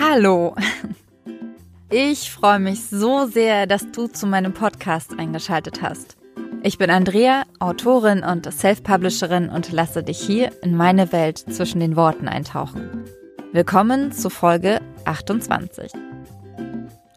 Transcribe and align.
Hallo! 0.00 0.54
Ich 1.90 2.30
freue 2.30 2.60
mich 2.60 2.86
so 2.86 3.26
sehr, 3.26 3.66
dass 3.66 3.90
du 3.90 4.06
zu 4.06 4.28
meinem 4.28 4.54
Podcast 4.54 5.18
eingeschaltet 5.18 5.82
hast. 5.82 6.16
Ich 6.62 6.78
bin 6.78 6.88
Andrea, 6.88 7.42
Autorin 7.58 8.22
und 8.22 8.52
Self-Publisherin 8.52 9.48
und 9.48 9.72
lasse 9.72 10.04
dich 10.04 10.20
hier 10.20 10.52
in 10.62 10.76
meine 10.76 11.10
Welt 11.10 11.38
zwischen 11.38 11.80
den 11.80 11.96
Worten 11.96 12.28
eintauchen. 12.28 13.06
Willkommen 13.50 14.12
zu 14.12 14.30
Folge 14.30 14.80
28. 15.04 15.90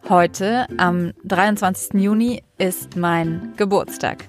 Heute, 0.09 0.65
am 0.77 1.11
23. 1.25 2.01
Juni, 2.01 2.41
ist 2.57 2.95
mein 2.95 3.53
Geburtstag. 3.57 4.27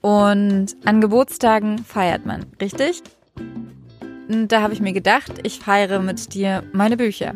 Und 0.00 0.68
an 0.86 1.02
Geburtstagen 1.02 1.76
feiert 1.78 2.24
man, 2.24 2.46
richtig? 2.62 3.02
Da 4.28 4.62
habe 4.62 4.72
ich 4.72 4.80
mir 4.80 4.94
gedacht, 4.94 5.32
ich 5.42 5.58
feiere 5.58 6.00
mit 6.00 6.32
dir 6.32 6.62
meine 6.72 6.96
Bücher. 6.96 7.34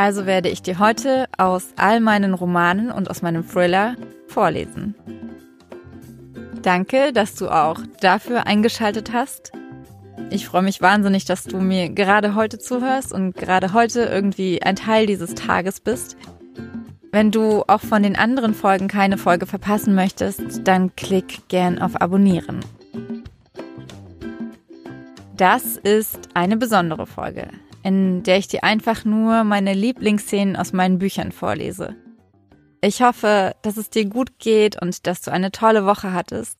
Also 0.00 0.24
werde 0.24 0.48
ich 0.48 0.62
dir 0.62 0.78
heute 0.78 1.26
aus 1.36 1.74
all 1.76 2.00
meinen 2.00 2.32
Romanen 2.32 2.90
und 2.90 3.10
aus 3.10 3.20
meinem 3.20 3.46
Thriller 3.46 3.96
vorlesen. 4.28 4.94
Danke, 6.62 7.12
dass 7.12 7.34
du 7.34 7.50
auch 7.50 7.82
dafür 8.00 8.46
eingeschaltet 8.46 9.12
hast. 9.12 9.52
Ich 10.30 10.46
freue 10.46 10.62
mich 10.62 10.80
wahnsinnig, 10.80 11.26
dass 11.26 11.44
du 11.44 11.58
mir 11.58 11.90
gerade 11.90 12.34
heute 12.34 12.58
zuhörst 12.58 13.12
und 13.12 13.34
gerade 13.34 13.74
heute 13.74 14.04
irgendwie 14.04 14.62
ein 14.62 14.76
Teil 14.76 15.04
dieses 15.04 15.34
Tages 15.34 15.80
bist. 15.80 16.16
Wenn 17.12 17.30
du 17.30 17.64
auch 17.66 17.82
von 17.82 18.02
den 18.02 18.16
anderen 18.16 18.54
Folgen 18.54 18.88
keine 18.88 19.18
Folge 19.18 19.44
verpassen 19.44 19.94
möchtest, 19.94 20.66
dann 20.66 20.96
klick 20.96 21.46
gern 21.48 21.78
auf 21.78 22.00
Abonnieren. 22.00 22.60
Das 25.36 25.76
ist 25.76 26.30
eine 26.32 26.56
besondere 26.56 27.06
Folge, 27.06 27.48
in 27.82 28.22
der 28.22 28.38
ich 28.38 28.48
dir 28.48 28.64
einfach 28.64 29.04
nur 29.04 29.44
meine 29.44 29.74
Lieblingsszenen 29.74 30.56
aus 30.56 30.72
meinen 30.72 30.98
Büchern 30.98 31.32
vorlese. 31.32 31.96
Ich 32.82 33.02
hoffe, 33.02 33.54
dass 33.62 33.76
es 33.76 33.90
dir 33.90 34.06
gut 34.06 34.38
geht 34.38 34.80
und 34.80 35.06
dass 35.06 35.20
du 35.20 35.30
eine 35.30 35.52
tolle 35.52 35.84
Woche 35.84 36.12
hattest. 36.12 36.56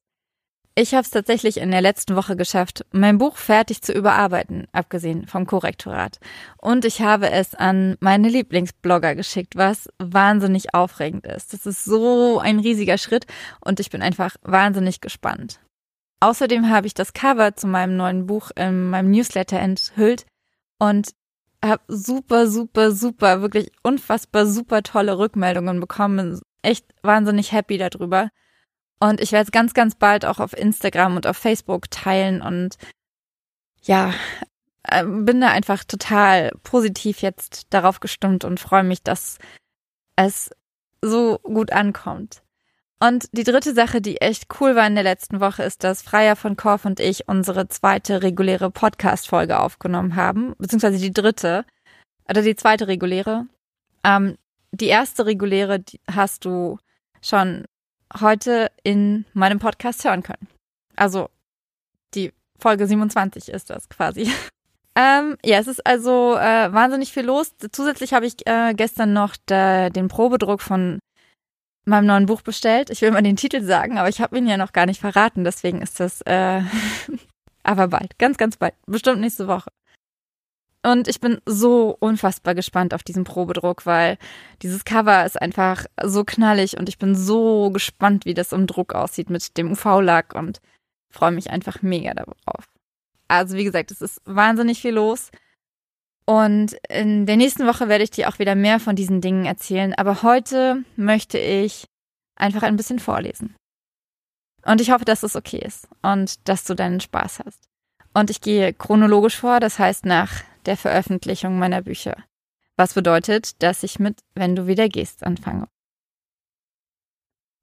Ich 0.77 0.95
habe 0.95 1.03
es 1.03 1.11
tatsächlich 1.11 1.57
in 1.57 1.73
der 1.73 1.81
letzten 1.81 2.15
Woche 2.15 2.37
geschafft, 2.37 2.87
mein 2.93 3.19
Buch 3.19 3.37
fertig 3.37 3.83
zu 3.83 3.93
überarbeiten, 3.93 4.67
abgesehen 4.73 5.27
vom 5.27 5.45
Korrektorat. 5.45 6.21
Und 6.59 6.85
ich 6.85 7.03
habe 7.03 7.31
es 7.31 7.55
an 7.55 7.97
meine 8.01 8.29
Lieblingsblogger 8.29 9.15
geschickt, 9.15 9.57
was 9.57 9.89
wahnsinnig 9.99 10.73
aufregend 10.73 11.27
ist. 11.27 11.53
Das 11.53 11.67
ist 11.67 11.85
so 11.85 12.39
ein 12.39 12.61
riesiger 12.61 12.99
Schritt 12.99 13.27
und 13.61 13.81
ich 13.81 13.91
bin 13.91 14.01
einfach 14.01 14.37
wahnsinnig 14.43 15.01
gespannt. 15.01 15.61
Außerdem 16.21 16.71
habe 16.71 16.87
ich 16.87 16.95
das 16.95 17.15
Cover 17.15 17.57
zu 17.57 17.67
meinem 17.67 17.97
neuen 17.97 18.27
Buch 18.27 18.51
in 18.55 18.91
meinem 18.91 19.11
Newsletter 19.11 19.59
enthüllt 19.59 20.25
und 20.81 21.15
habe 21.65 21.83
super, 21.87 22.49
super, 22.49 22.91
super, 22.91 23.43
wirklich 23.43 23.71
unfassbar 23.83 24.47
super 24.47 24.83
tolle 24.83 25.19
Rückmeldungen 25.19 25.79
bekommen. 25.79 26.41
Echt 26.63 26.87
wahnsinnig 27.03 27.53
happy 27.53 27.79
darüber. 27.79 28.31
Und 28.99 29.21
ich 29.21 29.33
werde 29.33 29.45
es 29.45 29.53
ganz, 29.53 29.75
ganz 29.75 29.95
bald 29.95 30.25
auch 30.25 30.41
auf 30.41 30.57
Instagram 30.57 31.17
und 31.17 31.27
auf 31.27 31.37
Facebook 31.37 31.91
teilen 31.91 32.43
und 32.43 32.77
ja, 33.83 34.13
äh, 34.83 35.05
bin 35.05 35.41
da 35.41 35.49
einfach 35.49 35.85
total 35.85 36.51
positiv 36.63 37.23
jetzt 37.23 37.67
darauf 37.71 38.01
gestimmt 38.01 38.45
und 38.45 38.61
freue 38.61 38.85
mich, 38.85 39.03
dass 39.03 39.39
es 40.17 40.51
so 41.03 41.39
gut 41.43 41.73
ankommt. 41.73 42.43
Und 43.03 43.29
die 43.33 43.45
dritte 43.45 43.73
Sache, 43.73 44.03
die 44.03 44.21
echt 44.21 44.47
cool 44.61 44.77
war 44.77 44.87
in 44.87 44.95
der 44.95 45.05
letzten 45.05 45.41
Woche, 45.41 45.63
ist, 45.63 45.85
dass 45.85 46.03
Freier 46.03 46.37
von 46.37 46.57
Korf 46.57 46.85
und 46.85 47.01
ich 47.01 47.29
unsere 47.29 47.67
zweite 47.69 48.23
reguläre 48.23 48.71
Podcast-Folge 48.71 49.59
aufgenommen 49.59 50.17
haben, 50.17 50.55
beziehungsweise 50.59 50.99
die 50.99 51.13
dritte, 51.13 51.65
oder 52.29 52.43
die 52.43 52.57
zweite 52.57 52.89
reguläre. 52.89 53.47
Ähm, 54.05 54.37
die 54.73 54.87
erste 54.87 55.27
reguläre 55.27 55.81
die 55.81 56.01
hast 56.11 56.45
du 56.45 56.79
schon 57.23 57.65
heute 58.21 58.71
in 58.83 59.25
meinem 59.33 59.59
Podcast 59.59 60.05
hören 60.05 60.23
können. 60.23 60.49
Also 60.95 61.31
die 62.15 62.33
Folge 62.59 62.87
27 62.87 63.49
ist 63.49 63.71
das 63.71 63.89
quasi. 63.89 64.31
Ähm, 64.97 65.39
ja, 65.45 65.61
es 65.61 65.69
ist 65.69 65.87
also 65.87 66.35
äh, 66.37 66.73
wahnsinnig 66.73 67.13
viel 67.13 67.25
los. 67.25 67.55
Zusätzlich 67.71 68.13
habe 68.13 68.27
ich 68.27 68.45
äh, 68.47 68.75
gestern 68.75 69.13
noch 69.13 69.37
da, 69.47 69.89
den 69.89 70.09
Probedruck 70.09 70.61
von 70.61 70.99
meinem 71.85 72.07
neuen 72.07 72.27
Buch 72.27 72.43
bestellt. 72.43 72.91
Ich 72.91 73.01
will 73.03 73.11
mal 73.11 73.23
den 73.23 73.37
Titel 73.37 73.63
sagen, 73.63 73.99
aber 73.99 74.09
ich 74.09 74.21
habe 74.21 74.37
ihn 74.39 74.47
ja 74.47 74.57
noch 74.57 74.73
gar 74.73 74.87
nicht 74.87 75.01
verraten, 75.01 75.45
deswegen 75.45 75.83
ist 75.83 76.01
das 76.01 76.21
äh, 76.23 76.63
aber 77.63 77.89
bald, 77.89 78.19
ganz, 78.19 78.37
ganz 78.37 78.57
bald, 78.57 78.75
bestimmt 78.87 79.21
nächste 79.21 79.47
Woche. 79.49 79.71
Und 80.83 81.09
ich 81.09 81.21
bin 81.21 81.39
so 81.45 81.95
unfassbar 82.01 82.55
gespannt 82.55 82.95
auf 82.95 83.03
diesen 83.03 83.25
Probedruck, 83.25 83.85
weil 83.85 84.17
dieses 84.63 84.85
Cover 84.85 85.27
ist 85.27 85.41
einfach 85.41 85.85
so 86.03 86.25
knallig 86.25 86.79
und 86.79 86.89
ich 86.89 86.99
bin 86.99 87.15
so 87.15 87.71
gespannt, 87.71 88.25
wie 88.25 88.33
das 88.33 88.53
im 88.53 88.67
Druck 88.67 88.95
aussieht 88.95 89.29
mit 89.29 89.59
dem 89.59 89.73
UV-Lack 89.73 90.35
und 90.35 90.61
freue 91.11 91.33
mich 91.33 91.51
einfach 91.51 91.83
mega 91.83 92.15
darauf. 92.15 92.65
Also 93.29 93.57
wie 93.57 93.65
gesagt, 93.65 93.91
es 93.91 94.01
ist 94.01 94.23
wahnsinnig 94.25 94.81
viel 94.81 94.95
los. 94.95 95.31
Und 96.31 96.77
in 96.89 97.27
der 97.27 97.37
nächsten 97.37 97.67
Woche 97.67 97.89
werde 97.89 98.05
ich 98.05 98.13
dir 98.13 98.29
auch 98.29 98.39
wieder 98.39 98.55
mehr 98.55 98.79
von 98.79 98.95
diesen 98.95 99.21
Dingen 99.21 99.47
erzählen. 99.47 99.95
Aber 99.95 100.23
heute 100.23 100.85
möchte 100.95 101.39
ich 101.39 101.89
einfach 102.37 102.63
ein 102.63 102.77
bisschen 102.77 103.01
vorlesen. 103.01 103.57
Und 104.65 104.81
ich 104.81 104.93
hoffe, 104.93 105.05
dass 105.05 105.25
es 105.25 105.35
okay 105.35 105.59
ist 105.59 105.89
und 106.03 106.49
dass 106.49 106.63
du 106.63 106.77
deinen 106.77 107.01
Spaß 107.01 107.41
hast. 107.45 107.65
Und 108.15 108.31
ich 108.31 108.41
gehe 108.41 108.73
chronologisch 108.73 109.39
vor, 109.39 109.59
das 109.59 109.81
heißt 109.81 110.07
nach 110.07 110.31
der 110.67 110.77
Veröffentlichung 110.77 111.59
meiner 111.59 111.83
Bücher. 111.83 112.17
Was 112.77 112.95
bedeutet, 112.95 113.61
dass 113.61 113.83
ich 113.83 113.99
mit 113.99 114.21
Wenn 114.37 114.55
du 114.55 114.69
wieder 114.69 114.89
gehst 114.89 115.25
anfange. 115.25 115.67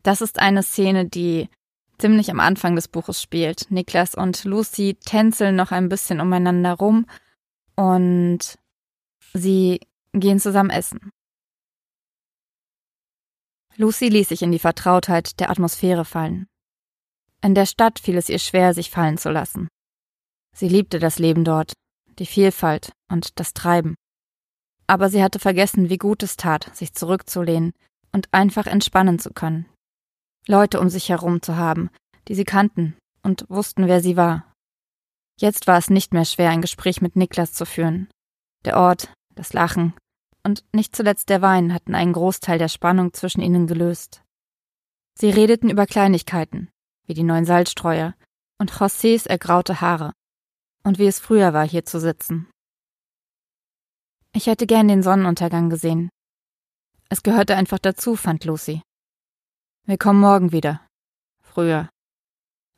Das 0.03 0.19
ist 0.19 0.39
eine 0.39 0.61
Szene, 0.61 1.05
die 1.05 1.47
ziemlich 1.99 2.29
am 2.31 2.41
Anfang 2.41 2.75
des 2.75 2.89
Buches 2.89 3.21
spielt. 3.21 3.71
Niklas 3.71 4.13
und 4.13 4.43
Lucy 4.43 4.97
tänzeln 5.05 5.55
noch 5.55 5.71
ein 5.71 5.87
bisschen 5.87 6.19
umeinander 6.19 6.73
rum 6.73 7.05
und 7.77 8.57
sie 9.33 9.79
gehen 10.13 10.39
zusammen 10.39 10.69
essen. 10.69 11.11
Lucy 13.75 14.09
ließ 14.09 14.29
sich 14.29 14.41
in 14.41 14.51
die 14.51 14.59
Vertrautheit 14.59 15.39
der 15.39 15.51
Atmosphäre 15.51 16.03
fallen. 16.03 16.47
In 17.43 17.53
der 17.53 17.67
Stadt 17.67 17.99
fiel 17.99 18.17
es 18.17 18.29
ihr 18.29 18.39
schwer, 18.39 18.73
sich 18.73 18.89
fallen 18.89 19.19
zu 19.19 19.29
lassen. 19.29 19.67
Sie 20.55 20.67
liebte 20.67 20.97
das 20.97 21.19
Leben 21.19 21.45
dort, 21.45 21.73
die 22.17 22.25
Vielfalt 22.25 22.91
und 23.11 23.39
das 23.39 23.53
Treiben. 23.53 23.95
Aber 24.87 25.09
sie 25.09 25.21
hatte 25.21 25.37
vergessen, 25.37 25.89
wie 25.89 25.99
gut 25.99 26.23
es 26.23 26.37
tat, 26.37 26.75
sich 26.75 26.93
zurückzulehnen 26.93 27.73
und 28.11 28.27
einfach 28.31 28.65
entspannen 28.65 29.19
zu 29.19 29.31
können. 29.31 29.67
Leute 30.47 30.79
um 30.79 30.89
sich 30.89 31.09
herum 31.09 31.43
zu 31.43 31.57
haben, 31.57 31.91
die 32.27 32.33
sie 32.33 32.45
kannten 32.45 32.95
und 33.21 33.47
wussten, 33.49 33.87
wer 33.87 34.01
sie 34.01 34.17
war. 34.17 34.51
Jetzt 35.39 35.67
war 35.67 35.77
es 35.77 35.89
nicht 35.89 36.13
mehr 36.13 36.25
schwer, 36.25 36.49
ein 36.49 36.61
Gespräch 36.61 37.01
mit 37.01 37.15
Niklas 37.15 37.53
zu 37.53 37.65
führen. 37.65 38.09
Der 38.65 38.77
Ort, 38.77 39.13
das 39.35 39.53
Lachen 39.53 39.93
und 40.47 40.63
nicht 40.73 40.95
zuletzt 40.95 41.27
der 41.27 41.41
Wein 41.41 41.73
hatten 41.73 41.93
einen 41.93 42.13
Großteil 42.13 42.57
der 42.57 42.69
Spannung 42.69 43.13
zwischen 43.13 43.41
ihnen 43.41 43.67
gelöst. 43.67 44.23
Sie 45.13 45.29
redeten 45.29 45.69
über 45.69 45.85
Kleinigkeiten, 45.85 46.69
wie 47.05 47.13
die 47.13 47.23
neuen 47.23 47.43
Salzstreuer 47.43 48.15
und 48.57 48.71
Josés 48.71 49.27
ergraute 49.27 49.81
Haare 49.81 50.13
und 50.83 50.99
wie 50.99 51.05
es 51.05 51.19
früher 51.19 51.53
war, 51.53 51.67
hier 51.67 51.83
zu 51.83 51.99
sitzen. 51.99 52.49
Ich 54.31 54.47
hätte 54.47 54.67
gern 54.67 54.87
den 54.87 55.03
Sonnenuntergang 55.03 55.69
gesehen. 55.69 56.09
Es 57.09 57.23
gehörte 57.23 57.55
einfach 57.55 57.79
dazu, 57.79 58.15
fand 58.15 58.45
Lucy. 58.45 58.81
Wir 59.85 59.97
kommen 59.97 60.19
morgen 60.21 60.51
wieder. 60.51 60.81
Früher. 61.41 61.89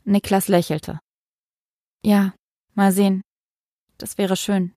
Niklas 0.06 0.48
lächelte. 0.48 1.00
Ja, 2.04 2.34
Mal 2.80 2.94
sehen. 2.94 3.24
Das 3.98 4.18
wäre 4.18 4.38
schön. 4.38 4.72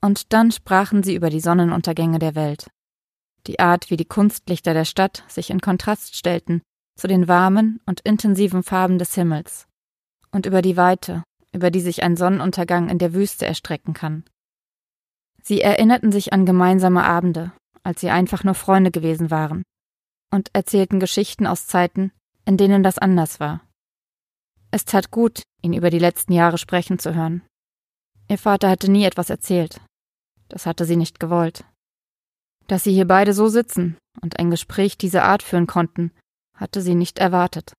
Und 0.00 0.32
dann 0.32 0.50
sprachen 0.50 1.04
sie 1.04 1.14
über 1.14 1.30
die 1.30 1.38
Sonnenuntergänge 1.38 2.18
der 2.18 2.34
Welt. 2.34 2.66
Die 3.46 3.60
Art, 3.60 3.88
wie 3.90 3.96
die 3.96 4.04
Kunstlichter 4.04 4.74
der 4.74 4.84
Stadt 4.84 5.22
sich 5.28 5.50
in 5.50 5.60
Kontrast 5.60 6.16
stellten 6.16 6.60
zu 6.98 7.06
den 7.06 7.28
warmen 7.28 7.80
und 7.86 8.00
intensiven 8.00 8.64
Farben 8.64 8.98
des 8.98 9.14
Himmels. 9.14 9.68
Und 10.32 10.44
über 10.44 10.60
die 10.60 10.76
Weite, 10.76 11.22
über 11.52 11.70
die 11.70 11.80
sich 11.80 12.02
ein 12.02 12.16
Sonnenuntergang 12.16 12.88
in 12.88 12.98
der 12.98 13.14
Wüste 13.14 13.46
erstrecken 13.46 13.94
kann. 13.94 14.24
Sie 15.40 15.60
erinnerten 15.60 16.10
sich 16.10 16.32
an 16.32 16.46
gemeinsame 16.46 17.04
Abende, 17.04 17.52
als 17.84 18.00
sie 18.00 18.10
einfach 18.10 18.42
nur 18.42 18.54
Freunde 18.54 18.90
gewesen 18.90 19.30
waren, 19.30 19.62
und 20.32 20.50
erzählten 20.52 20.98
Geschichten 20.98 21.46
aus 21.46 21.68
Zeiten, 21.68 22.10
in 22.44 22.56
denen 22.56 22.82
das 22.82 22.98
anders 22.98 23.38
war. 23.38 23.60
Es 24.74 24.86
tat 24.86 25.10
gut, 25.10 25.42
ihn 25.60 25.74
über 25.74 25.90
die 25.90 25.98
letzten 25.98 26.32
Jahre 26.32 26.56
sprechen 26.56 26.98
zu 26.98 27.14
hören. 27.14 27.46
Ihr 28.28 28.38
Vater 28.38 28.70
hatte 28.70 28.90
nie 28.90 29.04
etwas 29.04 29.28
erzählt. 29.28 29.80
Das 30.48 30.64
hatte 30.64 30.86
sie 30.86 30.96
nicht 30.96 31.20
gewollt. 31.20 31.64
Dass 32.68 32.84
sie 32.84 32.92
hier 32.92 33.06
beide 33.06 33.34
so 33.34 33.48
sitzen 33.48 33.98
und 34.22 34.38
ein 34.38 34.50
Gespräch 34.50 34.96
dieser 34.96 35.24
Art 35.24 35.42
führen 35.42 35.66
konnten, 35.66 36.10
hatte 36.56 36.80
sie 36.80 36.94
nicht 36.94 37.18
erwartet. 37.18 37.74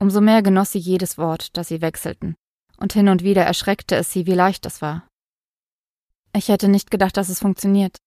Umso 0.00 0.22
mehr 0.22 0.42
genoss 0.42 0.72
sie 0.72 0.78
jedes 0.78 1.18
Wort, 1.18 1.56
das 1.56 1.68
sie 1.68 1.82
wechselten, 1.82 2.36
und 2.78 2.94
hin 2.94 3.08
und 3.08 3.22
wieder 3.22 3.44
erschreckte 3.44 3.94
es 3.94 4.10
sie, 4.10 4.26
wie 4.26 4.34
leicht 4.34 4.64
es 4.64 4.80
war. 4.80 5.06
Ich 6.34 6.48
hätte 6.48 6.68
nicht 6.68 6.90
gedacht, 6.90 7.18
dass 7.18 7.28
es 7.28 7.40
funktioniert. 7.40 7.98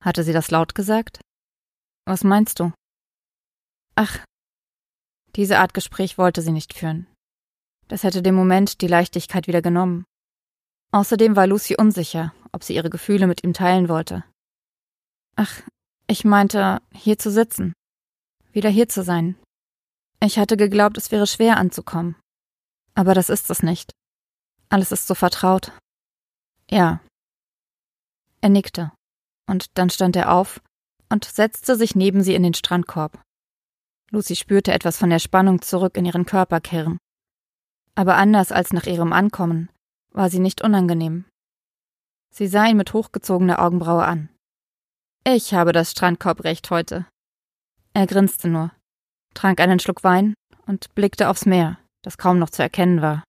Hatte 0.00 0.22
sie 0.22 0.32
das 0.32 0.52
laut 0.52 0.76
gesagt? 0.76 1.20
Was 2.06 2.22
meinst 2.22 2.60
du? 2.60 2.72
Ach, 3.96 4.24
diese 5.36 5.58
Art 5.58 5.74
Gespräch 5.74 6.18
wollte 6.18 6.42
sie 6.42 6.52
nicht 6.52 6.74
führen. 6.74 7.06
Das 7.88 8.02
hätte 8.02 8.22
dem 8.22 8.34
Moment 8.34 8.80
die 8.80 8.86
Leichtigkeit 8.86 9.46
wieder 9.46 9.62
genommen. 9.62 10.04
Außerdem 10.92 11.36
war 11.36 11.46
Lucy 11.46 11.76
unsicher, 11.76 12.32
ob 12.52 12.62
sie 12.62 12.74
ihre 12.74 12.90
Gefühle 12.90 13.26
mit 13.26 13.42
ihm 13.44 13.52
teilen 13.52 13.88
wollte. 13.88 14.24
Ach, 15.36 15.62
ich 16.06 16.24
meinte, 16.24 16.80
hier 16.92 17.18
zu 17.18 17.30
sitzen. 17.30 17.72
Wieder 18.52 18.70
hier 18.70 18.88
zu 18.88 19.02
sein. 19.02 19.36
Ich 20.20 20.38
hatte 20.38 20.56
geglaubt, 20.56 20.96
es 20.96 21.10
wäre 21.10 21.26
schwer 21.26 21.56
anzukommen. 21.56 22.16
Aber 22.94 23.14
das 23.14 23.28
ist 23.28 23.50
es 23.50 23.62
nicht. 23.62 23.90
Alles 24.68 24.92
ist 24.92 25.06
so 25.06 25.14
vertraut. 25.14 25.72
Ja. 26.70 27.00
Er 28.40 28.48
nickte. 28.48 28.92
Und 29.46 29.76
dann 29.76 29.90
stand 29.90 30.16
er 30.16 30.32
auf 30.32 30.60
und 31.10 31.24
setzte 31.24 31.76
sich 31.76 31.94
neben 31.94 32.22
sie 32.22 32.34
in 32.34 32.42
den 32.42 32.54
Strandkorb. 32.54 33.20
Lucy 34.14 34.36
spürte 34.36 34.72
etwas 34.72 34.96
von 34.96 35.10
der 35.10 35.18
Spannung 35.18 35.60
zurück 35.60 35.96
in 35.96 36.06
ihren 36.06 36.24
Körper 36.24 36.60
kehren. 36.60 36.98
Aber 37.96 38.14
anders 38.14 38.52
als 38.52 38.72
nach 38.72 38.86
ihrem 38.86 39.12
Ankommen 39.12 39.70
war 40.12 40.30
sie 40.30 40.38
nicht 40.38 40.62
unangenehm. 40.62 41.24
Sie 42.30 42.46
sah 42.46 42.66
ihn 42.66 42.76
mit 42.76 42.92
hochgezogener 42.92 43.58
Augenbraue 43.58 44.04
an. 44.04 44.28
Ich 45.24 45.52
habe 45.52 45.72
das 45.72 45.90
Strandkorbrecht 45.90 46.70
heute. 46.70 47.06
Er 47.92 48.06
grinste 48.06 48.48
nur, 48.48 48.70
trank 49.34 49.60
einen 49.60 49.80
Schluck 49.80 50.04
Wein 50.04 50.34
und 50.66 50.94
blickte 50.94 51.28
aufs 51.28 51.44
Meer, 51.44 51.78
das 52.02 52.16
kaum 52.16 52.38
noch 52.38 52.50
zu 52.50 52.62
erkennen 52.62 53.02
war. 53.02 53.24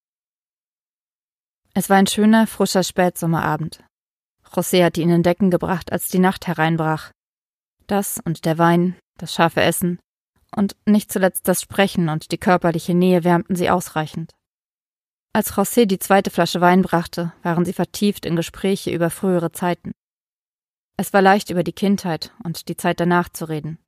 Es 1.73 1.89
war 1.89 1.97
ein 1.97 2.07
schöner, 2.07 2.45
frischer 2.45 2.83
Spätsommerabend. 2.83 3.83
José 4.51 4.85
hatte 4.85 5.01
ihn 5.01 5.09
in 5.09 5.23
Decken 5.23 5.49
gebracht, 5.49 5.91
als 5.91 6.09
die 6.09 6.19
Nacht 6.19 6.45
hereinbrach. 6.45 7.11
Das 7.87 8.19
und 8.23 8.45
der 8.45 8.59
Wein, 8.59 8.95
das 9.17 9.33
scharfe 9.33 9.61
Essen 9.61 9.99
und 10.55 10.75
nicht 10.85 11.11
zuletzt 11.11 11.47
das 11.47 11.61
Sprechen 11.61 12.09
und 12.09 12.31
die 12.31 12.37
körperliche 12.37 12.93
Nähe 12.93 13.23
wärmten 13.23 13.55
sie 13.55 13.69
ausreichend. 13.69 14.33
Als 15.33 15.53
José 15.53 15.85
die 15.85 15.99
zweite 15.99 16.31
Flasche 16.31 16.61
Wein 16.61 16.81
brachte, 16.81 17.33
waren 17.43 17.65
sie 17.65 17.73
vertieft 17.73 18.25
in 18.25 18.37
Gespräche 18.37 18.91
über 18.91 19.09
frühere 19.09 19.51
Zeiten. 19.51 19.91
Es 20.97 21.11
war 21.11 21.21
leicht, 21.21 21.49
über 21.49 21.63
die 21.63 21.73
Kindheit 21.73 22.33
und 22.43 22.69
die 22.69 22.77
Zeit 22.77 23.01
danach 23.01 23.27
zu 23.27 23.49
reden. 23.49 23.79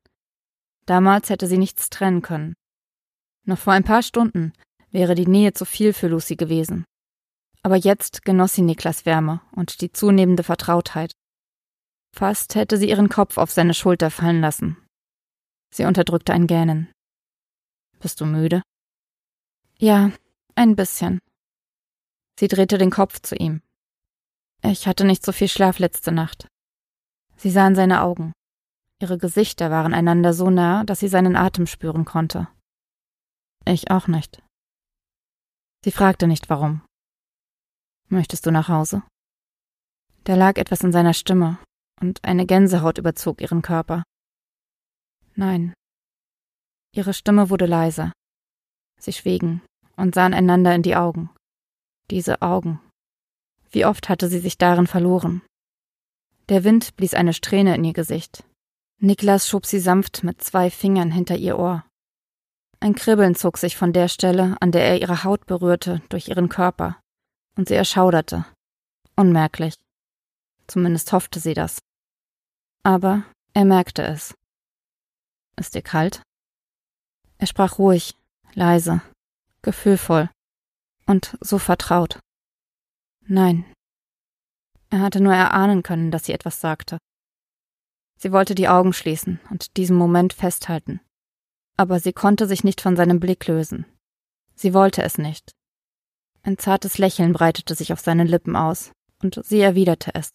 Damals 0.84 1.30
hätte 1.30 1.46
sie 1.46 1.56
nichts 1.56 1.88
trennen 1.88 2.20
können. 2.20 2.54
Noch 3.46 3.58
vor 3.58 3.72
ein 3.72 3.84
paar 3.84 4.02
Stunden 4.02 4.52
wäre 4.90 5.14
die 5.14 5.26
Nähe 5.26 5.54
zu 5.54 5.64
viel 5.64 5.94
für 5.94 6.08
Lucy 6.08 6.36
gewesen. 6.36 6.84
Aber 7.62 7.76
jetzt 7.76 8.24
genoss 8.24 8.54
sie 8.54 8.62
Niklas 8.62 9.06
Wärme 9.06 9.40
und 9.52 9.80
die 9.80 9.90
zunehmende 9.90 10.42
Vertrautheit. 10.42 11.12
Fast 12.14 12.54
hätte 12.54 12.76
sie 12.76 12.88
ihren 12.88 13.08
Kopf 13.08 13.38
auf 13.38 13.50
seine 13.50 13.74
Schulter 13.74 14.10
fallen 14.10 14.40
lassen. 14.40 14.76
Sie 15.72 15.84
unterdrückte 15.84 16.32
ein 16.32 16.46
Gähnen. 16.46 16.92
Bist 18.00 18.20
du 18.20 18.26
müde? 18.26 18.62
Ja, 19.78 20.10
ein 20.54 20.76
bisschen. 20.76 21.20
Sie 22.38 22.48
drehte 22.48 22.78
den 22.78 22.90
Kopf 22.90 23.20
zu 23.20 23.34
ihm. 23.36 23.62
Ich 24.62 24.86
hatte 24.86 25.04
nicht 25.04 25.24
so 25.24 25.32
viel 25.32 25.48
Schlaf 25.48 25.78
letzte 25.78 26.12
Nacht. 26.12 26.48
Sie 27.36 27.50
sah 27.50 27.66
in 27.66 27.74
seine 27.74 28.02
Augen. 28.02 28.32
Ihre 29.00 29.18
Gesichter 29.18 29.70
waren 29.70 29.94
einander 29.94 30.32
so 30.32 30.50
nah, 30.50 30.84
dass 30.84 31.00
sie 31.00 31.08
seinen 31.08 31.36
Atem 31.36 31.66
spüren 31.66 32.04
konnte. 32.04 32.48
Ich 33.64 33.90
auch 33.90 34.08
nicht. 34.08 34.42
Sie 35.84 35.92
fragte 35.92 36.26
nicht 36.26 36.50
warum. 36.50 36.82
Möchtest 38.08 38.46
du 38.46 38.50
nach 38.50 38.68
Hause? 38.68 39.02
Da 40.24 40.34
lag 40.34 40.56
etwas 40.56 40.82
in 40.82 40.92
seiner 40.92 41.14
Stimme, 41.14 41.58
und 42.00 42.24
eine 42.24 42.46
Gänsehaut 42.46 42.98
überzog 42.98 43.40
ihren 43.40 43.62
Körper. 43.62 44.02
Nein. 45.38 45.72
Ihre 46.92 47.14
Stimme 47.14 47.48
wurde 47.48 47.66
leiser. 47.66 48.12
Sie 48.98 49.12
schwiegen 49.12 49.62
und 49.96 50.12
sahen 50.12 50.34
einander 50.34 50.74
in 50.74 50.82
die 50.82 50.96
Augen. 50.96 51.30
Diese 52.10 52.42
Augen. 52.42 52.80
Wie 53.70 53.84
oft 53.84 54.08
hatte 54.08 54.28
sie 54.28 54.40
sich 54.40 54.58
darin 54.58 54.88
verloren. 54.88 55.42
Der 56.48 56.64
Wind 56.64 56.96
blies 56.96 57.14
eine 57.14 57.32
Strähne 57.32 57.76
in 57.76 57.84
ihr 57.84 57.92
Gesicht. 57.92 58.42
Niklas 59.00 59.46
schob 59.46 59.64
sie 59.64 59.78
sanft 59.78 60.24
mit 60.24 60.42
zwei 60.42 60.70
Fingern 60.70 61.12
hinter 61.12 61.36
ihr 61.36 61.56
Ohr. 61.56 61.84
Ein 62.80 62.96
Kribbeln 62.96 63.36
zog 63.36 63.58
sich 63.58 63.76
von 63.76 63.92
der 63.92 64.08
Stelle, 64.08 64.56
an 64.60 64.72
der 64.72 64.88
er 64.88 65.00
ihre 65.00 65.22
Haut 65.22 65.46
berührte, 65.46 66.02
durch 66.08 66.26
ihren 66.26 66.48
Körper, 66.48 67.00
und 67.56 67.68
sie 67.68 67.74
erschauderte. 67.74 68.44
Unmerklich. 69.14 69.74
Zumindest 70.66 71.12
hoffte 71.12 71.38
sie 71.38 71.54
das. 71.54 71.78
Aber 72.82 73.22
er 73.54 73.64
merkte 73.64 74.02
es. 74.02 74.34
Ist 75.58 75.74
dir 75.74 75.82
kalt? 75.82 76.22
Er 77.38 77.48
sprach 77.48 77.78
ruhig, 77.78 78.14
leise, 78.54 79.00
gefühlvoll 79.62 80.30
und 81.06 81.36
so 81.40 81.58
vertraut. 81.58 82.20
Nein. 83.26 83.64
Er 84.90 85.00
hatte 85.00 85.20
nur 85.20 85.34
erahnen 85.34 85.82
können, 85.82 86.10
dass 86.10 86.24
sie 86.24 86.32
etwas 86.32 86.60
sagte. 86.60 86.98
Sie 88.18 88.32
wollte 88.32 88.54
die 88.54 88.68
Augen 88.68 88.92
schließen 88.92 89.40
und 89.50 89.76
diesen 89.76 89.96
Moment 89.96 90.32
festhalten. 90.32 91.00
Aber 91.76 92.00
sie 92.00 92.12
konnte 92.12 92.46
sich 92.46 92.64
nicht 92.64 92.80
von 92.80 92.96
seinem 92.96 93.20
Blick 93.20 93.46
lösen. 93.46 93.84
Sie 94.54 94.74
wollte 94.74 95.02
es 95.02 95.18
nicht. 95.18 95.52
Ein 96.42 96.58
zartes 96.58 96.98
Lächeln 96.98 97.32
breitete 97.32 97.74
sich 97.74 97.92
auf 97.92 98.00
seinen 98.00 98.26
Lippen 98.26 98.56
aus, 98.56 98.92
und 99.22 99.40
sie 99.44 99.60
erwiderte 99.60 100.12
es. 100.14 100.30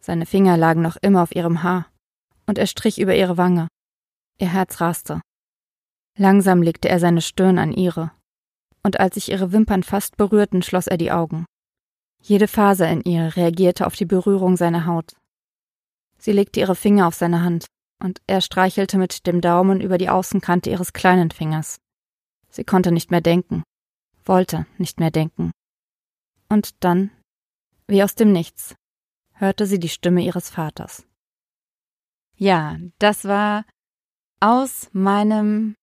Seine 0.00 0.24
Finger 0.24 0.56
lagen 0.56 0.82
noch 0.82 0.96
immer 0.96 1.22
auf 1.22 1.34
ihrem 1.34 1.62
Haar, 1.62 1.90
und 2.46 2.58
er 2.58 2.66
strich 2.66 2.98
über 2.98 3.14
ihre 3.14 3.36
Wange. 3.36 3.68
Ihr 4.38 4.52
Herz 4.52 4.80
raste. 4.80 5.20
Langsam 6.18 6.62
legte 6.62 6.88
er 6.88 7.00
seine 7.00 7.22
Stirn 7.22 7.58
an 7.58 7.72
ihre, 7.72 8.10
und 8.82 9.00
als 9.00 9.14
sich 9.14 9.30
ihre 9.30 9.52
Wimpern 9.52 9.82
fast 9.82 10.16
berührten, 10.16 10.62
schloss 10.62 10.86
er 10.86 10.96
die 10.96 11.12
Augen. 11.12 11.46
Jede 12.22 12.48
Faser 12.48 12.88
in 12.88 13.02
ihr 13.02 13.36
reagierte 13.36 13.86
auf 13.86 13.94
die 13.94 14.04
Berührung 14.04 14.56
seiner 14.56 14.86
Haut. 14.86 15.16
Sie 16.18 16.32
legte 16.32 16.60
ihre 16.60 16.74
Finger 16.74 17.06
auf 17.06 17.14
seine 17.14 17.42
Hand, 17.42 17.66
und 18.02 18.20
er 18.26 18.40
streichelte 18.40 18.98
mit 18.98 19.26
dem 19.26 19.40
Daumen 19.40 19.80
über 19.80 19.98
die 19.98 20.08
Außenkante 20.08 20.70
ihres 20.70 20.92
kleinen 20.92 21.30
Fingers. 21.30 21.78
Sie 22.50 22.64
konnte 22.64 22.92
nicht 22.92 23.10
mehr 23.10 23.20
denken, 23.20 23.62
wollte 24.24 24.66
nicht 24.78 25.00
mehr 25.00 25.10
denken. 25.10 25.52
Und 26.48 26.84
dann, 26.84 27.10
wie 27.86 28.02
aus 28.02 28.14
dem 28.14 28.32
Nichts, 28.32 28.74
hörte 29.34 29.66
sie 29.66 29.78
die 29.78 29.88
Stimme 29.88 30.22
ihres 30.22 30.50
Vaters. 30.50 31.06
Ja, 32.36 32.76
das 32.98 33.24
war 33.24 33.64
aus 34.40 34.88
meinem 34.92 35.74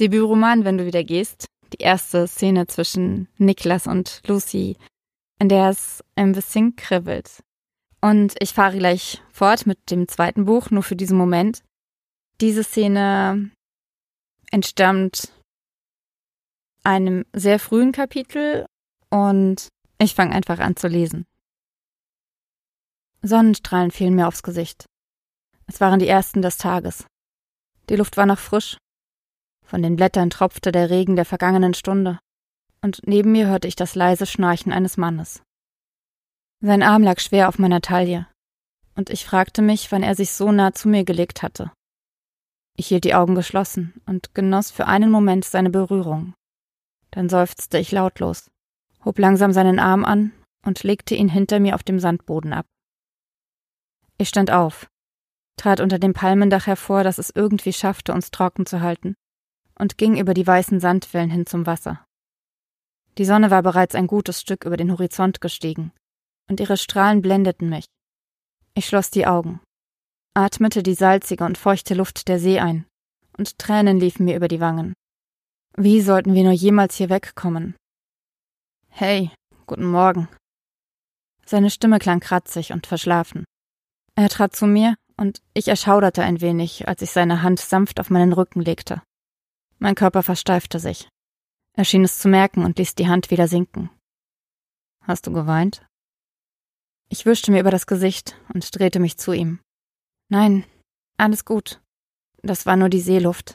Debütroman, 0.00 0.64
wenn 0.64 0.78
du 0.78 0.86
wieder 0.86 1.04
gehst, 1.04 1.46
die 1.72 1.82
erste 1.82 2.26
Szene 2.26 2.66
zwischen 2.66 3.28
Niklas 3.38 3.86
und 3.86 4.20
Lucy, 4.26 4.76
in 5.38 5.48
der 5.48 5.70
es 5.70 6.02
ein 6.16 6.32
bisschen 6.32 6.76
kribbelt. 6.76 7.42
Und 8.00 8.34
ich 8.40 8.52
fahre 8.52 8.78
gleich 8.78 9.22
fort 9.30 9.66
mit 9.66 9.90
dem 9.90 10.08
zweiten 10.08 10.44
Buch, 10.44 10.70
nur 10.70 10.82
für 10.82 10.96
diesen 10.96 11.16
Moment. 11.16 11.62
Diese 12.40 12.64
Szene 12.64 13.50
entstammt 14.50 15.32
einem 16.82 17.24
sehr 17.32 17.58
frühen 17.58 17.92
Kapitel 17.92 18.66
und 19.08 19.68
ich 19.98 20.14
fange 20.14 20.34
einfach 20.34 20.58
an 20.58 20.74
zu 20.74 20.88
lesen. 20.88 21.26
Sonnenstrahlen 23.22 23.92
fielen 23.92 24.16
mir 24.16 24.26
aufs 24.26 24.42
Gesicht. 24.42 24.86
Es 25.68 25.80
waren 25.80 26.00
die 26.00 26.08
ersten 26.08 26.42
des 26.42 26.58
Tages. 26.58 27.06
Die 27.88 27.96
Luft 27.96 28.16
war 28.16 28.26
noch 28.26 28.38
frisch 28.38 28.76
von 29.72 29.82
den 29.82 29.96
Blättern 29.96 30.28
tropfte 30.28 30.70
der 30.70 30.90
Regen 30.90 31.16
der 31.16 31.24
vergangenen 31.24 31.72
Stunde, 31.72 32.18
und 32.82 33.00
neben 33.06 33.32
mir 33.32 33.46
hörte 33.46 33.66
ich 33.66 33.74
das 33.74 33.94
leise 33.94 34.26
Schnarchen 34.26 34.70
eines 34.70 34.98
Mannes. 34.98 35.42
Sein 36.60 36.82
Arm 36.82 37.02
lag 37.02 37.20
schwer 37.20 37.48
auf 37.48 37.58
meiner 37.58 37.80
Taille, 37.80 38.28
und 38.96 39.08
ich 39.08 39.24
fragte 39.24 39.62
mich, 39.62 39.90
wann 39.90 40.02
er 40.02 40.14
sich 40.14 40.32
so 40.32 40.52
nah 40.52 40.74
zu 40.74 40.90
mir 40.90 41.04
gelegt 41.04 41.42
hatte. 41.42 41.72
Ich 42.76 42.88
hielt 42.88 43.04
die 43.04 43.14
Augen 43.14 43.34
geschlossen 43.34 43.94
und 44.04 44.34
genoss 44.34 44.70
für 44.70 44.86
einen 44.88 45.10
Moment 45.10 45.46
seine 45.46 45.70
Berührung. 45.70 46.34
Dann 47.10 47.30
seufzte 47.30 47.78
ich 47.78 47.92
lautlos, 47.92 48.50
hob 49.06 49.18
langsam 49.18 49.54
seinen 49.54 49.78
Arm 49.78 50.04
an 50.04 50.32
und 50.66 50.82
legte 50.82 51.14
ihn 51.14 51.30
hinter 51.30 51.60
mir 51.60 51.74
auf 51.74 51.82
dem 51.82 51.98
Sandboden 51.98 52.52
ab. 52.52 52.66
Ich 54.18 54.28
stand 54.28 54.50
auf, 54.50 54.90
trat 55.62 55.78
unter 55.78 56.00
dem 56.00 56.12
Palmendach 56.12 56.66
hervor, 56.66 57.04
das 57.04 57.18
es 57.18 57.30
irgendwie 57.30 57.72
schaffte, 57.72 58.12
uns 58.12 58.32
trocken 58.32 58.66
zu 58.66 58.80
halten, 58.80 59.14
und 59.78 59.96
ging 59.96 60.18
über 60.18 60.34
die 60.34 60.46
weißen 60.46 60.80
Sandwellen 60.80 61.30
hin 61.30 61.46
zum 61.46 61.66
Wasser. 61.66 62.04
Die 63.16 63.24
Sonne 63.24 63.52
war 63.52 63.62
bereits 63.62 63.94
ein 63.94 64.08
gutes 64.08 64.40
Stück 64.40 64.64
über 64.64 64.76
den 64.76 64.90
Horizont 64.90 65.40
gestiegen, 65.40 65.92
und 66.50 66.58
ihre 66.58 66.76
Strahlen 66.76 67.22
blendeten 67.22 67.68
mich. 67.68 67.84
Ich 68.74 68.86
schloss 68.86 69.10
die 69.12 69.24
Augen, 69.24 69.60
atmete 70.34 70.82
die 70.82 70.94
salzige 70.94 71.44
und 71.44 71.58
feuchte 71.58 71.94
Luft 71.94 72.26
der 72.26 72.40
See 72.40 72.58
ein, 72.58 72.84
und 73.38 73.56
Tränen 73.58 74.00
liefen 74.00 74.24
mir 74.24 74.34
über 74.34 74.48
die 74.48 74.60
Wangen. 74.60 74.94
Wie 75.76 76.00
sollten 76.00 76.34
wir 76.34 76.42
nur 76.42 76.52
jemals 76.52 76.96
hier 76.96 77.08
wegkommen? 77.08 77.76
Hey, 78.88 79.30
guten 79.66 79.86
Morgen. 79.86 80.28
Seine 81.46 81.70
Stimme 81.70 82.00
klang 82.00 82.18
kratzig 82.18 82.72
und 82.72 82.88
verschlafen. 82.88 83.44
Er 84.16 84.28
trat 84.28 84.56
zu 84.56 84.66
mir 84.66 84.96
und 85.22 85.40
ich 85.54 85.68
erschauderte 85.68 86.24
ein 86.24 86.40
wenig, 86.40 86.88
als 86.88 87.00
ich 87.00 87.12
seine 87.12 87.42
Hand 87.42 87.60
sanft 87.60 88.00
auf 88.00 88.10
meinen 88.10 88.32
Rücken 88.32 88.60
legte. 88.60 89.02
Mein 89.78 89.94
Körper 89.94 90.24
versteifte 90.24 90.80
sich. 90.80 91.08
Er 91.74 91.84
schien 91.84 92.02
es 92.02 92.18
zu 92.18 92.26
merken 92.26 92.64
und 92.64 92.76
ließ 92.76 92.96
die 92.96 93.06
Hand 93.06 93.30
wieder 93.30 93.46
sinken. 93.46 93.88
Hast 95.02 95.28
du 95.28 95.32
geweint? 95.32 95.86
Ich 97.08 97.24
wischte 97.24 97.52
mir 97.52 97.60
über 97.60 97.70
das 97.70 97.86
Gesicht 97.86 98.36
und 98.52 98.76
drehte 98.76 98.98
mich 98.98 99.16
zu 99.16 99.32
ihm. 99.32 99.60
Nein, 100.28 100.64
alles 101.18 101.44
gut. 101.44 101.80
Das 102.42 102.66
war 102.66 102.74
nur 102.74 102.88
die 102.88 103.00
Seeluft. 103.00 103.54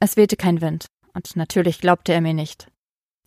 Es 0.00 0.16
wehte 0.16 0.36
kein 0.36 0.60
Wind, 0.60 0.86
und 1.14 1.36
natürlich 1.36 1.80
glaubte 1.80 2.12
er 2.12 2.20
mir 2.20 2.34
nicht. 2.34 2.72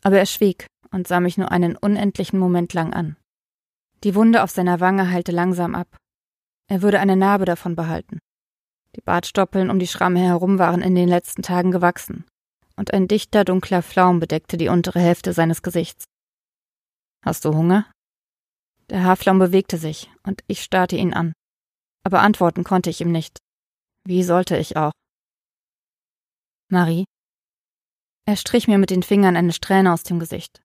Aber 0.04 0.20
er 0.20 0.26
schwieg 0.26 0.68
und 0.92 1.08
sah 1.08 1.22
mich 1.22 1.38
nur 1.38 1.52
einen 1.52 1.78
unendlichen 1.78 2.38
Moment 2.38 2.74
lang 2.74 2.94
an. 2.94 3.16
Die 4.04 4.14
Wunde 4.14 4.44
auf 4.44 4.52
seiner 4.52 4.82
Wange 4.82 5.10
heilte 5.10 5.32
langsam 5.32 5.74
ab. 5.74 5.96
Er 6.70 6.84
würde 6.84 7.00
eine 7.00 7.16
Narbe 7.16 7.46
davon 7.46 7.76
behalten. 7.76 8.20
Die 8.96 9.02
Bartstoppeln 9.02 9.72
um 9.72 9.80
die 9.80 9.88
Schramme 9.88 10.20
herum 10.20 10.60
waren 10.60 10.82
in 10.82 10.94
den 10.94 11.10
letzten 11.10 11.42
Tagen 11.42 11.72
gewachsen, 11.72 12.26
und 12.76 12.94
ein 12.94 13.08
dichter, 13.08 13.44
dunkler 13.44 13.82
Flaum 13.82 14.20
bedeckte 14.20 14.56
die 14.56 14.70
untere 14.70 15.00
Hälfte 15.00 15.34
seines 15.34 15.64
Gesichts. 15.64 16.06
Hast 17.26 17.44
du 17.46 17.56
Hunger? 17.56 17.92
Der 18.90 19.04
Haarflaum 19.04 19.40
bewegte 19.40 19.78
sich, 19.78 20.12
und 20.24 20.44
ich 20.48 20.64
starrte 20.64 20.96
ihn 20.96 21.14
an. 21.14 21.34
Aber 22.04 22.22
antworten 22.22 22.64
konnte 22.64 22.90
ich 22.90 23.02
ihm 23.02 23.12
nicht. 23.12 23.40
Wie 24.06 24.24
sollte 24.24 24.56
ich 24.56 24.78
auch? 24.78 24.92
Marie? 26.70 27.06
Er 28.26 28.36
strich 28.36 28.68
mir 28.68 28.78
mit 28.78 28.92
den 28.92 29.02
Fingern 29.02 29.36
eine 29.36 29.54
Strähne 29.54 29.92
aus 29.92 30.04
dem 30.04 30.20
Gesicht, 30.20 30.62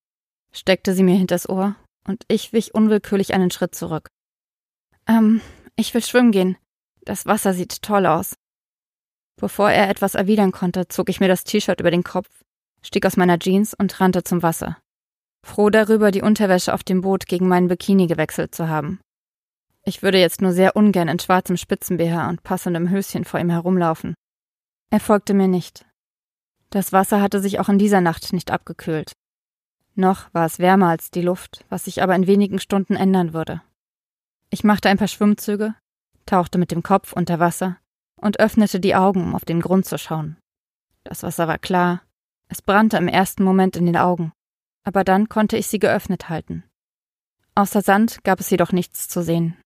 steckte 0.53 0.93
sie 0.93 1.03
mir 1.03 1.17
hinters 1.17 1.49
Ohr, 1.49 1.77
und 2.07 2.25
ich 2.29 2.53
wich 2.53 2.75
unwillkürlich 2.75 3.33
einen 3.33 3.51
Schritt 3.51 3.75
zurück. 3.75 4.11
Ähm, 5.07 5.41
ich 5.77 5.93
will 5.95 6.03
schwimmen 6.03 6.33
gehen. 6.33 6.57
Das 7.03 7.27
Wasser 7.27 7.53
sieht 7.53 7.83
toll 7.83 8.07
aus. 8.07 8.35
Bevor 9.37 9.71
er 9.71 9.91
etwas 9.91 10.15
erwidern 10.15 10.53
konnte, 10.53 10.89
zog 10.89 11.09
ich 11.09 11.21
mir 11.21 11.29
das 11.29 11.45
T-Shirt 11.45 11.81
über 11.81 11.91
den 11.91 12.05
Kopf, 12.05 12.29
stieg 12.83 13.05
aus 13.05 13.17
meiner 13.17 13.39
Jeans 13.39 13.75
und 13.75 14.01
rannte 14.01 14.23
zum 14.23 14.43
Wasser. 14.43 14.79
Froh 15.45 15.71
darüber, 15.71 16.11
die 16.11 16.23
Unterwäsche 16.23 16.73
auf 16.73 16.85
dem 16.85 17.03
Boot 17.03 17.27
gegen 17.27 17.49
meinen 17.49 17.69
Bikini 17.69 18.07
gewechselt 18.07 18.55
zu 18.55 18.69
haben. 18.69 19.01
Ich 19.85 20.03
würde 20.03 20.19
jetzt 20.19 20.41
nur 20.41 20.53
sehr 20.53 20.77
ungern 20.77 21.09
in 21.09 21.19
schwarzem 21.19 21.59
Spitzenbeher 21.59 22.29
und 22.29 22.43
passendem 22.43 22.89
Höschen 22.89 23.25
vor 23.25 23.39
ihm 23.39 23.51
herumlaufen. 23.51 24.15
Er 24.91 25.01
folgte 25.01 25.35
mir 25.35 25.49
nicht. 25.49 25.85
Das 26.71 26.93
Wasser 26.93 27.21
hatte 27.21 27.41
sich 27.41 27.61
auch 27.61 27.69
in 27.69 27.79
dieser 27.79 28.01
Nacht 28.01 28.33
nicht 28.33 28.51
abgekühlt. 28.51 29.13
Noch 29.95 30.33
war 30.33 30.47
es 30.47 30.59
wärmer 30.59 30.89
als 30.89 31.11
die 31.11 31.23
Luft, 31.23 31.65
was 31.69 31.85
sich 31.85 32.03
aber 32.03 32.17
in 32.17 32.27
wenigen 32.27 32.59
Stunden 32.59 32.97
ändern 32.97 33.35
würde. 33.35 33.61
Ich 34.55 34.63
machte 34.63 34.89
ein 34.89 34.99
paar 34.99 35.09
Schwimmzüge, 35.09 35.75
tauchte 36.27 36.59
mit 36.59 36.71
dem 36.71 36.85
Kopf 36.85 37.13
unter 37.13 37.41
Wasser 37.41 37.77
und 38.15 38.39
öffnete 38.39 38.79
die 38.79 38.95
Augen, 38.95 39.21
um 39.21 39.35
auf 39.35 39.45
den 39.45 39.61
Grund 39.61 39.85
zu 39.85 39.99
schauen. 39.99 40.37
Das 41.03 41.25
Wasser 41.25 41.49
war 41.49 41.59
klar, 41.59 42.03
es 42.47 42.63
brannte 42.63 42.97
im 42.97 43.09
ersten 43.09 43.43
Moment 43.43 43.75
in 43.75 43.85
den 43.85 43.97
Augen, 43.97 44.31
aber 44.85 45.03
dann 45.03 45.29
konnte 45.29 45.57
ich 45.57 45.67
sie 45.67 45.81
geöffnet 45.81 46.29
halten. 46.29 46.63
Außer 47.57 47.83
Sand 47.83 48.23
gab 48.23 48.39
es 48.39 48.49
jedoch 48.49 48.71
nichts 48.71 49.09
zu 49.09 49.25
sehen. 49.25 49.61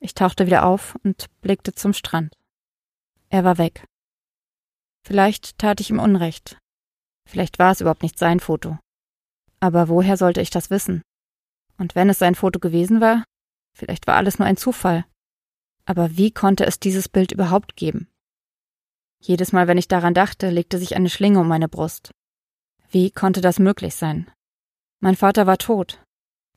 Ich 0.00 0.14
tauchte 0.14 0.46
wieder 0.46 0.66
auf 0.66 0.96
und 1.04 1.26
blickte 1.40 1.72
zum 1.72 1.92
Strand. 1.92 2.34
Er 3.28 3.44
war 3.44 3.56
weg. 3.56 3.86
Vielleicht 5.06 5.58
tat 5.58 5.78
ich 5.78 5.90
ihm 5.90 6.00
Unrecht. 6.00 6.58
Vielleicht 7.30 7.60
war 7.60 7.70
es 7.70 7.80
überhaupt 7.80 8.02
nicht 8.02 8.18
sein 8.18 8.40
Foto. 8.40 8.80
Aber 9.60 9.86
woher 9.86 10.16
sollte 10.16 10.40
ich 10.40 10.50
das 10.50 10.70
wissen? 10.70 11.02
Und 11.78 11.94
wenn 11.94 12.10
es 12.10 12.18
sein 12.18 12.34
Foto 12.34 12.58
gewesen 12.58 13.00
war, 13.00 13.22
vielleicht 13.74 14.06
war 14.06 14.16
alles 14.16 14.38
nur 14.38 14.46
ein 14.46 14.56
Zufall. 14.56 15.04
Aber 15.84 16.16
wie 16.16 16.30
konnte 16.30 16.64
es 16.64 16.80
dieses 16.80 17.08
Bild 17.08 17.32
überhaupt 17.32 17.76
geben? 17.76 18.08
Jedes 19.20 19.52
Mal, 19.52 19.66
wenn 19.68 19.78
ich 19.78 19.88
daran 19.88 20.14
dachte, 20.14 20.50
legte 20.50 20.78
sich 20.78 20.96
eine 20.96 21.10
Schlinge 21.10 21.40
um 21.40 21.48
meine 21.48 21.68
Brust. 21.68 22.12
Wie 22.90 23.10
konnte 23.10 23.40
das 23.40 23.58
möglich 23.58 23.94
sein? 23.94 24.30
Mein 25.00 25.16
Vater 25.16 25.46
war 25.46 25.58
tot. 25.58 26.02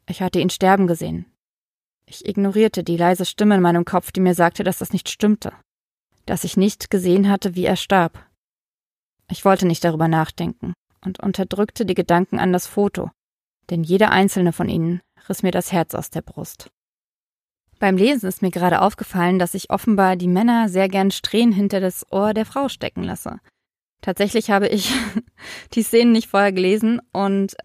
Ich 0.07 0.21
hatte 0.21 0.39
ihn 0.39 0.49
sterben 0.49 0.87
gesehen. 0.87 1.25
Ich 2.05 2.25
ignorierte 2.25 2.83
die 2.83 2.95
leise 2.95 3.25
Stimme 3.25 3.55
in 3.55 3.61
meinem 3.61 3.83
Kopf, 3.83 4.11
die 4.11 4.21
mir 4.21 4.33
sagte, 4.33 4.63
dass 4.63 4.77
das 4.77 4.93
nicht 4.93 5.09
stimmte, 5.09 5.51
dass 6.25 6.45
ich 6.45 6.55
nicht 6.55 6.89
gesehen 6.89 7.29
hatte, 7.29 7.55
wie 7.55 7.65
er 7.65 7.75
starb. 7.75 8.25
Ich 9.29 9.43
wollte 9.43 9.67
nicht 9.67 9.83
darüber 9.83 10.07
nachdenken 10.07 10.73
und 11.03 11.19
unterdrückte 11.19 11.85
die 11.85 11.95
Gedanken 11.95 12.39
an 12.39 12.53
das 12.53 12.67
Foto, 12.67 13.11
denn 13.69 13.83
jeder 13.83 14.11
einzelne 14.11 14.53
von 14.53 14.69
ihnen 14.69 15.01
riss 15.27 15.43
mir 15.43 15.51
das 15.51 15.73
Herz 15.73 15.95
aus 15.95 16.09
der 16.09 16.21
Brust. 16.21 16.69
Beim 17.79 17.97
Lesen 17.97 18.27
ist 18.27 18.41
mir 18.41 18.49
gerade 18.49 18.81
aufgefallen, 18.81 19.37
dass 19.37 19.53
ich 19.53 19.69
offenbar 19.69 20.15
die 20.15 20.27
Männer 20.27 20.67
sehr 20.69 20.89
gern 20.89 21.11
Strähnen 21.11 21.53
hinter 21.53 21.79
das 21.79 22.05
Ohr 22.11 22.33
der 22.33 22.45
Frau 22.45 22.69
stecken 22.69 23.03
lasse. 23.03 23.39
Tatsächlich 24.01 24.49
habe 24.49 24.67
ich 24.67 24.91
die 25.73 25.83
Szenen 25.83 26.11
nicht 26.11 26.29
vorher 26.29 26.51
gelesen 26.51 27.01
und 27.11 27.55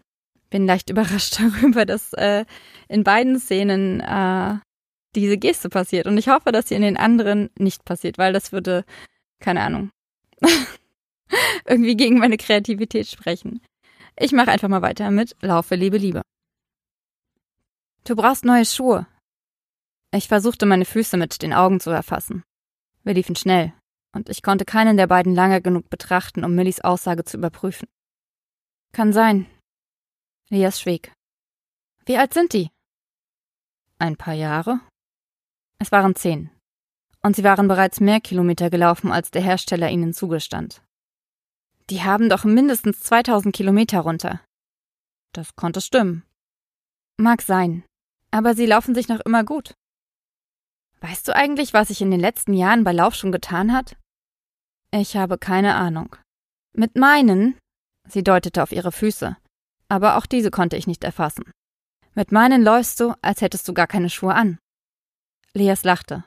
bin 0.49 0.67
leicht 0.67 0.89
überrascht 0.91 1.39
darüber, 1.39 1.85
dass 1.85 2.13
äh, 2.13 2.45
in 2.87 3.03
beiden 3.03 3.39
Szenen 3.39 4.01
äh, 4.01 4.55
diese 5.15 5.37
Geste 5.37 5.69
passiert. 5.69 6.07
Und 6.07 6.17
ich 6.17 6.27
hoffe, 6.27 6.51
dass 6.51 6.69
sie 6.69 6.75
in 6.75 6.81
den 6.81 6.97
anderen 6.97 7.49
nicht 7.57 7.85
passiert, 7.85 8.17
weil 8.17 8.33
das 8.33 8.51
würde, 8.51 8.85
keine 9.39 9.61
Ahnung, 9.61 9.89
irgendwie 11.67 11.95
gegen 11.95 12.19
meine 12.19 12.37
Kreativität 12.37 13.07
sprechen. 13.07 13.61
Ich 14.19 14.31
mache 14.31 14.51
einfach 14.51 14.69
mal 14.69 14.81
weiter 14.83 15.09
mit 15.09 15.35
Laufe, 15.41 15.75
Liebe, 15.75 15.97
Liebe. 15.97 16.21
Du 18.05 18.15
brauchst 18.15 18.45
neue 18.45 18.65
Schuhe, 18.65 19.07
ich 20.13 20.27
versuchte 20.27 20.65
meine 20.65 20.85
Füße 20.85 21.17
mit 21.17 21.41
den 21.41 21.53
Augen 21.53 21.79
zu 21.79 21.89
erfassen. 21.89 22.43
Wir 23.03 23.13
liefen 23.13 23.35
schnell, 23.35 23.73
und 24.13 24.29
ich 24.29 24.43
konnte 24.43 24.63
keinen 24.63 24.95
der 24.95 25.07
beiden 25.07 25.33
lange 25.33 25.61
genug 25.61 25.89
betrachten, 25.89 26.43
um 26.43 26.55
Millis 26.55 26.81
Aussage 26.81 27.23
zu 27.23 27.37
überprüfen. 27.37 27.87
Kann 28.91 29.11
sein. 29.11 29.47
Lias 30.49 30.79
schwieg. 30.79 31.11
Wie 32.05 32.17
alt 32.17 32.33
sind 32.33 32.53
die? 32.53 32.69
Ein 33.97 34.15
paar 34.15 34.33
Jahre. 34.33 34.81
Es 35.79 35.91
waren 35.91 36.15
zehn. 36.15 36.51
Und 37.21 37.35
sie 37.35 37.43
waren 37.43 37.67
bereits 37.67 37.99
mehr 37.99 38.19
Kilometer 38.19 38.69
gelaufen, 38.69 39.11
als 39.11 39.31
der 39.31 39.41
Hersteller 39.41 39.89
ihnen 39.89 40.13
zugestand. 40.13 40.83
Die 41.89 42.03
haben 42.03 42.29
doch 42.29 42.43
mindestens 42.43 42.99
2000 43.01 43.55
Kilometer 43.55 44.01
runter. 44.01 44.41
Das 45.33 45.55
konnte 45.55 45.81
stimmen. 45.81 46.23
Mag 47.17 47.41
sein. 47.41 47.83
Aber 48.31 48.55
sie 48.55 48.65
laufen 48.65 48.93
sich 48.93 49.07
noch 49.07 49.19
immer 49.21 49.43
gut. 49.43 49.73
Weißt 51.03 51.27
du 51.27 51.35
eigentlich, 51.35 51.73
was 51.73 51.89
sich 51.89 51.99
in 52.01 52.11
den 52.11 52.21
letzten 52.21 52.53
Jahren 52.53 52.85
bei 52.85 52.93
Laufschuhen 52.93 53.33
getan 53.33 53.73
hat? 53.73 53.97
Ich 54.89 55.17
habe 55.17 55.37
keine 55.37 55.75
Ahnung. 55.75 56.15
Mit 56.71 56.95
meinen, 56.95 57.57
sie 58.07 58.23
deutete 58.23 58.63
auf 58.63 58.71
ihre 58.71 58.93
Füße, 58.93 59.35
aber 59.89 60.15
auch 60.15 60.25
diese 60.25 60.49
konnte 60.49 60.77
ich 60.77 60.87
nicht 60.87 61.03
erfassen. 61.03 61.51
Mit 62.15 62.31
meinen 62.31 62.63
läufst 62.63 63.01
du, 63.01 63.15
als 63.21 63.41
hättest 63.41 63.67
du 63.67 63.73
gar 63.73 63.87
keine 63.87 64.09
Schuhe 64.09 64.33
an. 64.33 64.59
Leas 65.53 65.83
lachte. 65.83 66.23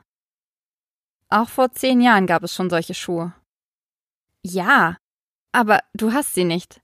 Auch 1.31 1.49
vor 1.49 1.73
zehn 1.73 2.03
Jahren 2.03 2.27
gab 2.27 2.43
es 2.43 2.55
schon 2.55 2.69
solche 2.69 2.95
Schuhe. 2.95 3.33
Ja, 4.43 4.99
aber 5.53 5.81
du 5.95 6.13
hast 6.13 6.35
sie 6.35 6.45
nicht. 6.45 6.83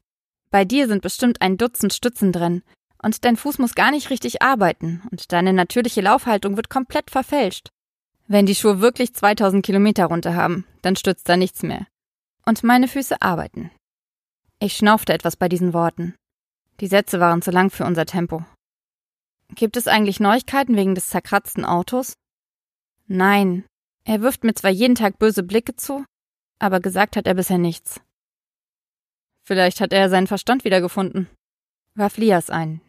Bei 0.51 0.65
dir 0.65 0.89
sind 0.89 1.03
bestimmt 1.03 1.43
ein 1.43 1.59
Dutzend 1.59 1.93
Stützen 1.93 2.33
drin, 2.33 2.63
und 3.03 3.25
dein 3.27 3.37
Fuß 3.37 3.59
muss 3.59 3.75
gar 3.75 3.91
nicht 3.91 4.09
richtig 4.09 4.41
arbeiten, 4.41 5.03
und 5.11 5.31
deine 5.33 5.53
natürliche 5.53 6.01
Laufhaltung 6.01 6.57
wird 6.57 6.71
komplett 6.71 7.11
verfälscht. 7.11 7.69
Wenn 8.33 8.47
die 8.47 8.55
Schuhe 8.55 8.81
wirklich 8.81 9.13
2000 9.13 9.63
Kilometer 9.63 10.07
runter 10.07 10.35
haben, 10.35 10.65
dann 10.81 10.97
stützt 10.97 11.29
da 11.29 11.37
nichts 11.37 11.63
mehr. 11.63 11.87
Und 12.47 12.65
meine 12.65 12.89
Füße 12.89 13.21
arbeiten. 13.21 13.71
Ich 14.59 14.75
schnaufte 14.75 15.13
etwas 15.13 15.37
bei 15.37 15.51
diesen 15.51 15.75
Worten. 15.75 16.15
Die 16.81 16.87
Sätze 16.87 17.21
waren 17.21 17.43
zu 17.43 17.51
lang 17.51 17.69
für 17.69 17.85
unser 17.85 18.07
Tempo. 18.07 18.43
Gibt 19.55 19.77
es 19.77 19.87
eigentlich 19.87 20.19
Neuigkeiten 20.19 20.77
wegen 20.77 20.95
des 20.95 21.11
zerkratzten 21.11 21.67
Autos? 21.67 22.15
Nein. 23.07 23.67
Er 24.05 24.23
wirft 24.23 24.45
mir 24.45 24.55
zwar 24.55 24.71
jeden 24.71 24.95
Tag 24.95 25.19
böse 25.19 25.43
Blicke 25.43 25.77
zu, 25.77 26.03
aber 26.59 26.81
gesagt 26.81 27.17
hat 27.17 27.27
er 27.27 27.35
bisher 27.35 27.59
nichts. 27.59 28.01
Vielleicht 29.45 29.79
hat 29.83 29.93
er 29.93 30.09
seinen 30.09 30.27
Verstand 30.27 30.65
wiedergefunden, 30.65 31.29
warf 31.97 32.17
Lias 32.17 32.49
ein. 32.49 32.81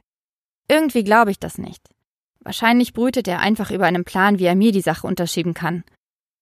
Irgendwie 0.69 1.03
glaube 1.03 1.31
ich 1.31 1.39
das 1.39 1.57
nicht. 1.57 1.92
Wahrscheinlich 2.43 2.93
brütet 2.93 3.27
er 3.27 3.39
einfach 3.39 3.71
über 3.71 3.85
einen 3.85 4.03
Plan, 4.03 4.37
wie 4.37 4.45
er 4.45 4.55
mir 4.55 4.73
die 4.73 4.81
Sache 4.81 5.07
unterschieben 5.07 5.53
kann. 5.53 5.83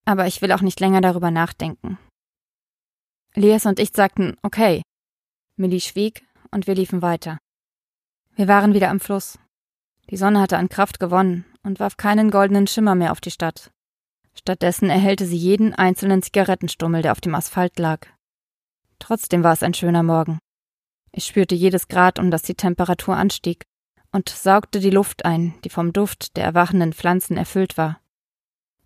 Aber 0.03 0.25
ich 0.25 0.41
will 0.41 0.51
auch 0.51 0.62
nicht 0.62 0.79
länger 0.79 1.01
darüber 1.01 1.29
nachdenken. 1.29 2.00
Lias 3.36 3.67
und 3.67 3.79
ich 3.79 3.91
sagten, 3.93 4.36
okay. 4.41 4.81
Millie 5.58 5.79
schwieg 5.79 6.25
und 6.50 6.65
wir 6.65 6.74
liefen 6.74 7.03
weiter. 7.03 7.38
Wir 8.36 8.48
waren 8.48 8.74
wieder 8.74 8.89
am 8.89 9.00
Fluss. 9.00 9.38
Die 10.10 10.17
Sonne 10.17 10.41
hatte 10.41 10.58
an 10.58 10.70
Kraft 10.70 11.00
gewonnen 11.00 11.46
und 11.63 11.79
warf 11.79 11.98
keinen 11.98 12.31
goldenen 12.31 12.65
Schimmer 12.65 12.96
mehr 12.96 13.12
auf 13.12 13.22
die 13.22 13.31
Stadt. 13.31 13.70
Stattdessen 14.34 14.89
erhellte 14.89 15.25
sie 15.25 15.38
jeden 15.38 15.75
einzelnen 15.75 16.24
Zigarettenstummel, 16.24 17.03
der 17.03 17.12
auf 17.12 17.22
dem 17.22 17.36
Asphalt 17.36 17.77
lag. 17.77 18.08
Trotzdem 18.98 19.43
war 19.43 19.53
es 19.53 19.62
ein 19.62 19.74
schöner 19.74 20.03
Morgen. 20.03 20.39
Ich 21.12 21.25
spürte 21.25 21.53
jedes 21.53 21.88
Grad, 21.88 22.17
um 22.17 22.31
das 22.31 22.41
die 22.41 22.55
Temperatur 22.55 23.15
anstieg 23.15 23.65
und 24.12 24.30
saugte 24.30 24.80
die 24.80 24.89
Luft 24.89 25.25
ein, 25.25 25.53
die 25.63 25.70
vom 25.70 25.94
Duft 25.94 26.36
der 26.38 26.44
erwachenden 26.44 26.94
Pflanzen 26.94 27.38
erfüllt 27.38 27.77
war. 27.77 28.00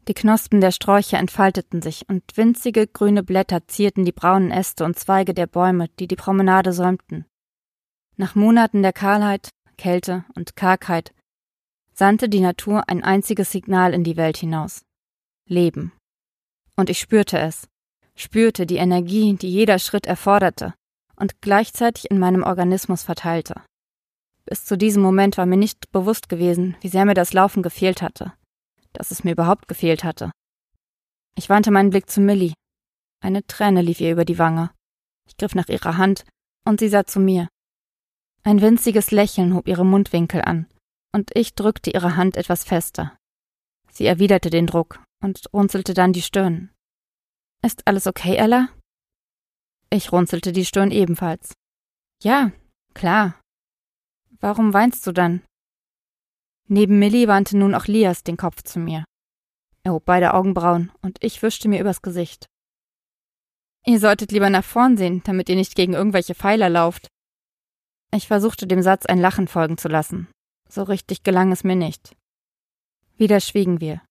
Die 0.07 0.13
Knospen 0.13 0.61
der 0.61 0.71
Sträucher 0.71 1.17
entfalteten 1.17 1.81
sich 1.81 2.07
und 2.07 2.23
winzige 2.35 2.85
grüne 2.85 3.23
Blätter 3.23 3.67
zierten 3.67 4.05
die 4.05 4.11
braunen 4.11 4.51
Äste 4.51 4.85
und 4.85 4.99
Zweige 4.99 5.33
der 5.33 5.47
Bäume, 5.47 5.89
die 5.99 6.07
die 6.07 6.15
Promenade 6.15 6.73
säumten. 6.73 7.25
Nach 8.15 8.35
Monaten 8.35 8.83
der 8.83 8.93
Kahlheit, 8.93 9.49
Kälte 9.77 10.23
und 10.35 10.55
Kargheit 10.55 11.13
sandte 11.91 12.29
die 12.29 12.39
Natur 12.39 12.87
ein 12.87 13.03
einziges 13.03 13.51
Signal 13.51 13.93
in 13.93 14.03
die 14.03 14.15
Welt 14.15 14.37
hinaus. 14.37 14.85
Leben. 15.47 15.91
Und 16.75 16.89
ich 16.89 16.99
spürte 16.99 17.39
es, 17.39 17.67
spürte 18.15 18.65
die 18.65 18.77
Energie, 18.77 19.35
die 19.35 19.49
jeder 19.49 19.79
Schritt 19.79 20.05
erforderte 20.05 20.73
und 21.15 21.41
gleichzeitig 21.41 22.11
in 22.11 22.19
meinem 22.19 22.43
Organismus 22.43 23.03
verteilte. 23.03 23.61
Bis 24.45 24.65
zu 24.65 24.77
diesem 24.77 25.01
Moment 25.01 25.37
war 25.37 25.45
mir 25.45 25.57
nicht 25.57 25.91
bewusst 25.91 26.29
gewesen, 26.29 26.75
wie 26.81 26.89
sehr 26.89 27.05
mir 27.05 27.15
das 27.15 27.33
Laufen 27.33 27.63
gefehlt 27.63 28.01
hatte, 28.01 28.33
dass 28.93 29.11
es 29.11 29.23
mir 29.23 29.31
überhaupt 29.31 29.67
gefehlt 29.67 30.03
hatte. 30.03 30.31
Ich 31.37 31.49
wandte 31.49 31.71
meinen 31.71 31.89
Blick 31.89 32.09
zu 32.09 32.21
Millie. 32.21 32.53
Eine 33.21 33.45
Träne 33.47 33.81
lief 33.81 33.99
ihr 33.99 34.11
über 34.11 34.25
die 34.25 34.37
Wange. 34.37 34.71
Ich 35.27 35.37
griff 35.37 35.55
nach 35.55 35.67
ihrer 35.67 35.97
Hand 35.97 36.25
und 36.65 36.79
sie 36.79 36.89
sah 36.89 37.05
zu 37.05 37.19
mir. 37.19 37.47
Ein 38.43 38.61
winziges 38.61 39.09
Lächeln 39.09 39.55
hob 39.55 39.67
ihre 39.67 39.85
Mundwinkel 39.85 40.41
an, 40.41 40.67
und 41.11 41.31
ich 41.35 41.55
drückte 41.55 41.89
ihre 41.89 42.15
Hand 42.15 42.37
etwas 42.37 42.63
fester. 42.63 43.17
Sie 43.91 44.05
erwiderte 44.05 44.51
den 44.51 44.67
Druck 44.67 45.03
und 45.23 45.41
runzelte 45.51 45.95
dann 45.95 46.13
die 46.13 46.21
Stirn. 46.21 46.69
Ist 47.63 47.87
alles 47.87 48.05
okay, 48.05 48.35
Ella? 48.35 48.69
Ich 49.89 50.11
runzelte 50.11 50.51
die 50.51 50.65
Stirn 50.65 50.91
ebenfalls. 50.91 51.53
Ja, 52.21 52.51
klar. 52.93 53.39
Warum 54.45 54.75
weinst 54.75 55.07
du 55.07 55.11
dann? 55.11 55.41
Neben 56.67 56.99
Millie 56.99 57.27
wandte 57.27 57.57
nun 57.57 57.73
auch 57.73 57.87
Lias 57.87 58.21
den 58.21 58.37
Kopf 58.37 58.61
zu 58.61 58.77
mir. 58.77 59.03
Er 59.81 59.93
hob 59.93 60.05
beide 60.05 60.35
Augenbrauen 60.35 60.91
und 61.01 61.17
ich 61.23 61.41
wischte 61.41 61.67
mir 61.67 61.81
übers 61.81 62.03
Gesicht. 62.03 62.45
Ihr 63.87 63.99
solltet 63.99 64.31
lieber 64.31 64.51
nach 64.51 64.63
vorn 64.63 64.97
sehen, 64.97 65.23
damit 65.25 65.49
ihr 65.49 65.55
nicht 65.55 65.73
gegen 65.73 65.93
irgendwelche 65.93 66.35
Pfeiler 66.35 66.69
lauft. 66.69 67.07
Ich 68.13 68.27
versuchte 68.27 68.67
dem 68.67 68.83
Satz 68.83 69.07
ein 69.07 69.17
Lachen 69.17 69.47
folgen 69.47 69.79
zu 69.79 69.87
lassen. 69.87 70.27
So 70.69 70.83
richtig 70.83 71.23
gelang 71.23 71.51
es 71.51 71.63
mir 71.63 71.75
nicht. 71.75 72.15
Wieder 73.17 73.39
schwiegen 73.39 73.81
wir. 73.81 74.03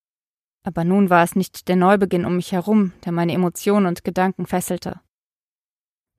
Aber 0.64 0.82
nun 0.82 1.10
war 1.10 1.22
es 1.22 1.36
nicht 1.36 1.68
der 1.68 1.76
Neubeginn 1.76 2.24
um 2.24 2.34
mich 2.34 2.50
herum, 2.50 2.92
der 3.04 3.12
meine 3.12 3.34
Emotionen 3.34 3.86
und 3.86 4.02
Gedanken 4.02 4.46
fesselte. 4.46 5.00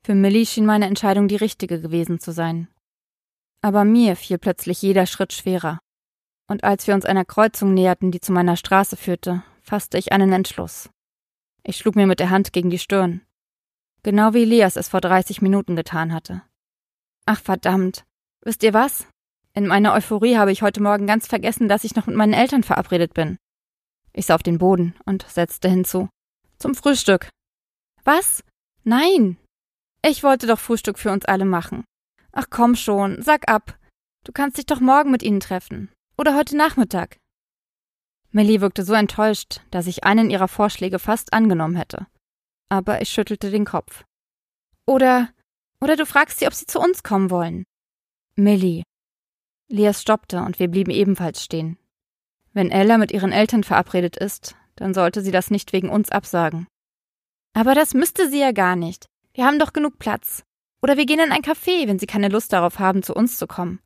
Für 0.06 0.16
Millie 0.16 0.46
schien 0.46 0.66
meine 0.66 0.86
Entscheidung 0.86 1.28
die 1.28 1.36
richtige 1.36 1.82
gewesen 1.82 2.22
zu 2.22 2.32
sein. 2.32 2.70
Aber 3.66 3.84
mir 3.84 4.16
fiel 4.16 4.38
plötzlich 4.38 4.84
jeder 4.84 5.08
Schritt 5.08 5.34
schwerer. 5.34 5.80
Und 6.48 6.64
als 6.64 6.86
wir 6.86 6.94
uns 6.94 7.04
einer 7.04 7.26
Kreuzung 7.26 7.74
näherten, 7.74 8.12
die 8.12 8.20
zu 8.22 8.32
meiner 8.32 8.58
Straße 8.58 8.96
führte, 8.96 9.42
fasste 9.64 9.98
ich 9.98 10.12
einen 10.12 10.32
Entschluss. 10.34 10.92
Ich 11.64 11.78
schlug 11.78 11.96
mir 11.96 12.06
mit 12.06 12.20
der 12.20 12.30
Hand 12.30 12.54
gegen 12.54 12.70
die 12.70 12.78
Stirn. 12.78 13.26
Genau 14.04 14.36
wie 14.36 14.44
Elias 14.44 14.76
es 14.76 14.90
vor 14.90 15.02
30 15.02 15.42
Minuten 15.42 15.76
getan 15.76 16.14
hatte. 16.14 16.44
Ach 17.26 17.42
verdammt. 17.42 18.06
Wisst 18.42 18.62
ihr 18.62 18.76
was? 18.76 19.08
In 19.56 19.66
meiner 19.66 19.96
Euphorie 19.96 20.38
habe 20.38 20.52
ich 20.52 20.62
heute 20.62 20.84
Morgen 20.84 21.08
ganz 21.08 21.26
vergessen, 21.26 21.68
dass 21.68 21.86
ich 21.86 21.96
noch 21.96 22.06
mit 22.06 22.16
meinen 22.16 22.34
Eltern 22.34 22.62
verabredet 22.62 23.16
bin. 23.16 23.40
Ich 24.14 24.28
sah 24.28 24.36
auf 24.36 24.44
den 24.44 24.60
Boden 24.60 24.94
und 25.08 25.26
setzte 25.28 25.70
hinzu. 25.70 26.08
Zum 26.60 26.76
Frühstück. 26.76 27.30
Was? 28.04 28.44
Nein. 28.84 29.38
Ich 30.04 30.22
wollte 30.22 30.46
doch 30.46 30.60
Frühstück 30.60 31.00
für 31.00 31.12
uns 31.12 31.26
alle 31.26 31.46
machen. 31.46 31.84
Ach 32.38 32.48
komm 32.50 32.76
schon, 32.76 33.22
sag 33.22 33.50
ab. 33.50 33.80
Du 34.26 34.34
kannst 34.34 34.58
dich 34.58 34.66
doch 34.66 34.82
morgen 34.82 35.10
mit 35.10 35.24
ihnen 35.24 35.40
treffen. 35.40 35.90
Oder 36.18 36.36
heute 36.36 36.58
Nachmittag. 36.58 37.18
Melly 38.32 38.60
wirkte 38.60 38.84
so 38.84 38.94
enttäuscht, 38.94 39.62
dass 39.72 39.88
ich 39.88 40.04
einen 40.04 40.30
ihrer 40.30 40.50
Vorschläge 40.50 41.00
fast 41.00 41.32
angenommen 41.32 41.78
hätte. 41.78 42.08
Aber 42.68 43.02
ich 43.02 43.10
schüttelte 43.10 43.52
den 43.52 43.64
Kopf. 43.64 44.04
Oder, 44.86 45.30
oder 45.80 45.96
du 45.96 46.06
fragst 46.06 46.40
sie, 46.40 46.48
ob 46.48 46.54
sie 46.54 46.66
zu 46.66 46.80
uns 46.80 47.04
kommen 47.04 47.30
wollen. 47.30 47.64
Millie, 48.36 48.84
Lias 49.70 50.02
stoppte 50.02 50.42
und 50.42 50.60
wir 50.60 50.68
blieben 50.68 50.92
ebenfalls 50.92 51.42
stehen. 51.42 51.78
Wenn 52.52 52.70
Ella 52.70 52.98
mit 52.98 53.14
ihren 53.14 53.32
Eltern 53.32 53.64
verabredet 53.64 54.18
ist, 54.18 54.58
dann 54.76 54.94
sollte 54.94 55.22
sie 55.22 55.32
das 55.32 55.52
nicht 55.52 55.72
wegen 55.72 55.90
uns 55.90 56.10
absagen. 56.12 56.68
Aber 57.54 57.76
das 57.76 57.94
müsste 57.94 58.30
sie 58.30 58.40
ja 58.42 58.52
gar 58.52 58.76
nicht. 58.76 59.06
Wir 59.34 59.46
haben 59.46 59.60
doch 59.60 59.72
genug 59.72 60.00
Platz. 60.00 60.44
Oder 60.82 60.98
wir 60.98 61.06
gehen 61.06 61.20
in 61.20 61.32
ein 61.32 61.42
Café, 61.42 61.88
wenn 61.88 62.00
sie 62.00 62.06
keine 62.06 62.30
Lust 62.30 62.54
darauf 62.54 62.80
haben, 62.80 63.04
zu 63.04 63.14
uns 63.14 63.38
zu 63.38 63.48
kommen. 63.48 63.80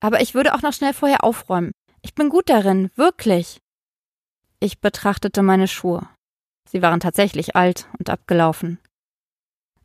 Aber 0.00 0.20
ich 0.20 0.34
würde 0.34 0.54
auch 0.54 0.62
noch 0.62 0.72
schnell 0.72 0.94
vorher 0.94 1.24
aufräumen. 1.24 1.72
Ich 2.02 2.14
bin 2.14 2.28
gut 2.28 2.48
darin, 2.48 2.90
wirklich. 2.96 3.60
Ich 4.58 4.80
betrachtete 4.80 5.42
meine 5.42 5.68
Schuhe. 5.68 6.08
Sie 6.68 6.82
waren 6.82 7.00
tatsächlich 7.00 7.56
alt 7.56 7.88
und 7.98 8.10
abgelaufen. 8.10 8.78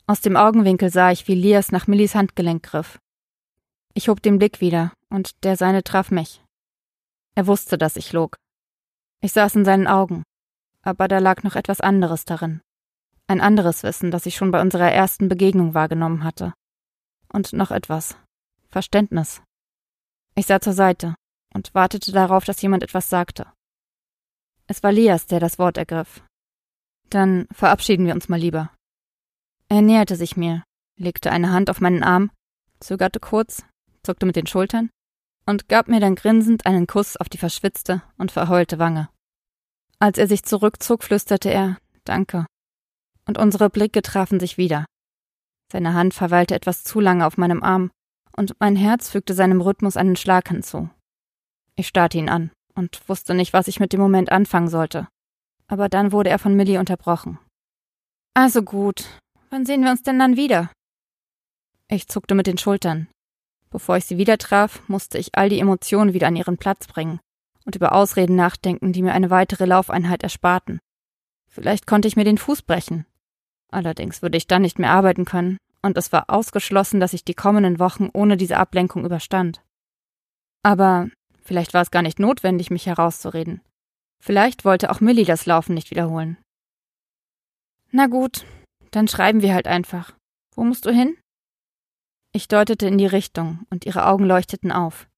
Aus 0.08 0.22
dem 0.22 0.38
Augenwinkel 0.38 0.92
sah 0.92 1.12
ich, 1.12 1.28
wie 1.28 1.36
Lias 1.36 1.72
nach 1.72 1.88
Millis 1.88 2.14
Handgelenk 2.16 2.64
griff. 2.64 3.00
Ich 3.94 4.08
hob 4.08 4.22
den 4.22 4.38
Blick 4.38 4.62
wieder, 4.62 4.94
und 5.10 5.44
der 5.44 5.58
seine 5.58 5.84
traf 5.84 6.12
mich. 6.12 6.44
Er 7.34 7.48
wusste, 7.48 7.78
dass 7.78 7.96
ich 7.96 8.14
log. 8.14 8.38
Ich 9.22 9.32
saß 9.32 9.56
in 9.56 9.66
seinen 9.66 9.88
Augen, 9.88 10.24
aber 10.84 11.08
da 11.08 11.18
lag 11.18 11.44
noch 11.44 11.56
etwas 11.56 11.82
anderes 11.82 12.26
darin. 12.26 12.62
Ein 13.28 13.42
anderes 13.42 13.84
Wissen, 13.84 14.12
das 14.12 14.26
ich 14.26 14.36
schon 14.36 14.52
bei 14.52 14.62
unserer 14.62 14.92
ersten 14.92 15.30
Begegnung 15.30 15.74
wahrgenommen 15.74 16.24
hatte. 16.24 16.54
Und 17.32 17.54
noch 17.54 17.72
etwas. 17.72 18.18
Verständnis. 18.70 19.42
Ich 20.36 20.46
sah 20.46 20.60
zur 20.60 20.74
Seite 20.74 21.16
und 21.54 21.74
wartete 21.74 22.12
darauf, 22.12 22.46
dass 22.46 22.62
jemand 22.62 22.84
etwas 22.84 23.10
sagte. 23.10 23.48
Es 24.68 24.84
war 24.84 24.92
Lias, 24.92 25.28
der 25.28 25.40
das 25.40 25.60
Wort 25.60 25.78
ergriff. 25.78 26.24
Dann 27.10 27.48
verabschieden 27.52 28.06
wir 28.06 28.14
uns 28.14 28.30
mal 28.30 28.40
lieber. 28.40 28.72
Er 29.70 29.82
näherte 29.82 30.16
sich 30.16 30.38
mir, 30.38 30.64
legte 30.98 31.32
eine 31.32 31.52
Hand 31.52 31.70
auf 31.70 31.82
meinen 31.82 32.04
Arm, 32.04 32.32
zögerte 32.80 33.20
kurz 33.20 33.64
zuckte 34.06 34.26
mit 34.26 34.36
den 34.36 34.48
Schultern 34.48 34.90
und 35.46 35.68
gab 35.68 35.88
mir 35.88 36.00
dann 36.00 36.16
grinsend 36.16 36.66
einen 36.66 36.88
Kuss 36.88 37.18
auf 37.18 37.28
die 37.28 37.38
verschwitzte 37.38 38.02
und 38.18 38.32
verheulte 38.32 38.80
Wange. 38.80 39.10
Als 40.00 40.18
er 40.18 40.28
sich 40.28 40.44
zurückzog, 40.44 41.04
flüsterte 41.04 41.50
er 41.50 41.78
Danke. 42.04 42.46
Und 43.28 43.38
unsere 43.38 43.70
Blicke 43.70 44.02
trafen 44.02 44.40
sich 44.40 44.58
wieder. 44.58 44.86
Seine 45.72 45.94
Hand 45.94 46.14
verweilte 46.14 46.56
etwas 46.56 46.84
zu 46.84 47.00
lange 47.00 47.26
auf 47.26 47.38
meinem 47.38 47.64
Arm, 47.64 47.92
und 48.38 48.56
mein 48.60 48.76
Herz 48.76 49.10
fügte 49.10 49.34
seinem 49.34 49.62
Rhythmus 49.62 49.98
einen 49.98 50.16
Schlag 50.16 50.50
hinzu. 50.50 50.90
Ich 51.76 51.88
starrte 51.88 52.18
ihn 52.18 52.30
an 52.30 52.52
und 52.76 53.08
wusste 53.08 53.34
nicht, 53.34 53.54
was 53.54 53.68
ich 53.68 53.80
mit 53.80 53.94
dem 53.94 54.00
Moment 54.00 54.32
anfangen 54.32 54.68
sollte. 54.68 55.08
Aber 55.68 55.90
dann 55.90 56.12
wurde 56.12 56.30
er 56.30 56.40
von 56.40 56.56
Millie 56.56 56.80
unterbrochen. 56.80 57.40
Also 58.34 58.62
gut. 58.62 59.06
Wann 59.50 59.66
sehen 59.66 59.84
wir 59.84 59.92
uns 59.92 60.04
denn 60.04 60.20
dann 60.20 60.36
wieder? 60.36 60.70
Ich 61.88 62.08
zuckte 62.08 62.36
mit 62.36 62.48
den 62.48 62.58
Schultern. 62.58 63.08
Bevor 63.70 63.98
ich 63.98 64.06
sie 64.06 64.18
wieder 64.18 64.38
traf, 64.38 64.88
musste 64.88 65.18
ich 65.18 65.36
all 65.36 65.50
die 65.50 65.60
Emotionen 65.60 66.14
wieder 66.14 66.28
an 66.28 66.36
ihren 66.36 66.58
Platz 66.58 66.88
bringen 66.88 67.20
und 67.66 67.76
über 67.76 67.94
Ausreden 67.94 68.36
nachdenken, 68.36 68.94
die 68.94 69.02
mir 69.02 69.14
eine 69.14 69.30
weitere 69.30 69.66
Laufeinheit 69.66 70.24
ersparten. 70.24 70.80
Vielleicht 71.48 71.88
konnte 71.88 72.08
ich 72.08 72.16
mir 72.16 72.26
den 72.26 72.38
Fuß 72.38 72.62
brechen. 72.62 73.06
Allerdings 73.76 74.22
würde 74.22 74.38
ich 74.38 74.48
dann 74.48 74.62
nicht 74.62 74.80
mehr 74.80 74.92
arbeiten 74.92 75.26
können, 75.26 75.58
und 75.82 75.98
es 75.98 76.14
war 76.14 76.30
ausgeschlossen, 76.30 77.02
dass 77.02 77.12
ich 77.12 77.26
die 77.26 77.34
kommenden 77.34 77.78
Wochen 77.78 78.10
ohne 78.14 78.38
diese 78.38 78.56
Ablenkung 78.56 79.04
überstand. 79.04 79.62
Aber 80.64 81.10
vielleicht 81.44 81.74
war 81.74 81.82
es 81.82 81.92
gar 81.92 82.02
nicht 82.02 82.18
notwendig, 82.18 82.72
mich 82.72 82.86
herauszureden. 82.86 83.60
Vielleicht 84.24 84.64
wollte 84.64 84.90
auch 84.90 85.02
Millie 85.02 85.26
das 85.26 85.46
Laufen 85.46 85.74
nicht 85.74 85.92
wiederholen. 85.92 86.38
Na 87.92 88.08
gut, 88.08 88.46
dann 88.92 89.10
schreiben 89.10 89.42
wir 89.42 89.54
halt 89.54 89.68
einfach. 89.68 90.16
Wo 90.56 90.64
musst 90.64 90.86
du 90.86 90.92
hin? 90.92 91.18
Ich 92.32 92.48
deutete 92.48 92.88
in 92.88 92.98
die 92.98 93.08
Richtung, 93.08 93.66
und 93.70 93.86
ihre 93.86 94.08
Augen 94.08 94.24
leuchteten 94.24 94.72
auf. 94.72 95.10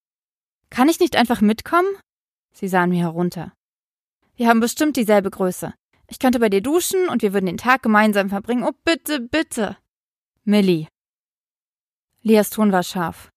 Kann 0.68 0.88
ich 0.88 0.98
nicht 0.98 1.14
einfach 1.14 1.40
mitkommen? 1.40 1.88
Sie 2.52 2.66
sahen 2.66 2.90
mir 2.90 3.04
herunter. 3.04 3.52
Wir 4.34 4.48
haben 4.48 4.58
bestimmt 4.58 4.96
dieselbe 4.96 5.30
Größe. 5.30 5.74
Ich 6.10 6.18
könnte 6.18 6.40
bei 6.40 6.48
dir 6.48 6.62
duschen 6.62 7.08
und 7.08 7.22
wir 7.22 7.32
würden 7.32 7.46
den 7.46 7.58
Tag 7.58 7.82
gemeinsam 7.82 8.30
verbringen. 8.30 8.64
Oh, 8.64 8.72
bitte, 8.84 9.20
bitte. 9.20 9.76
Millie. 10.44 10.88
Lias 12.22 12.50
Ton 12.50 12.72
war 12.72 12.82
scharf. 12.82 13.30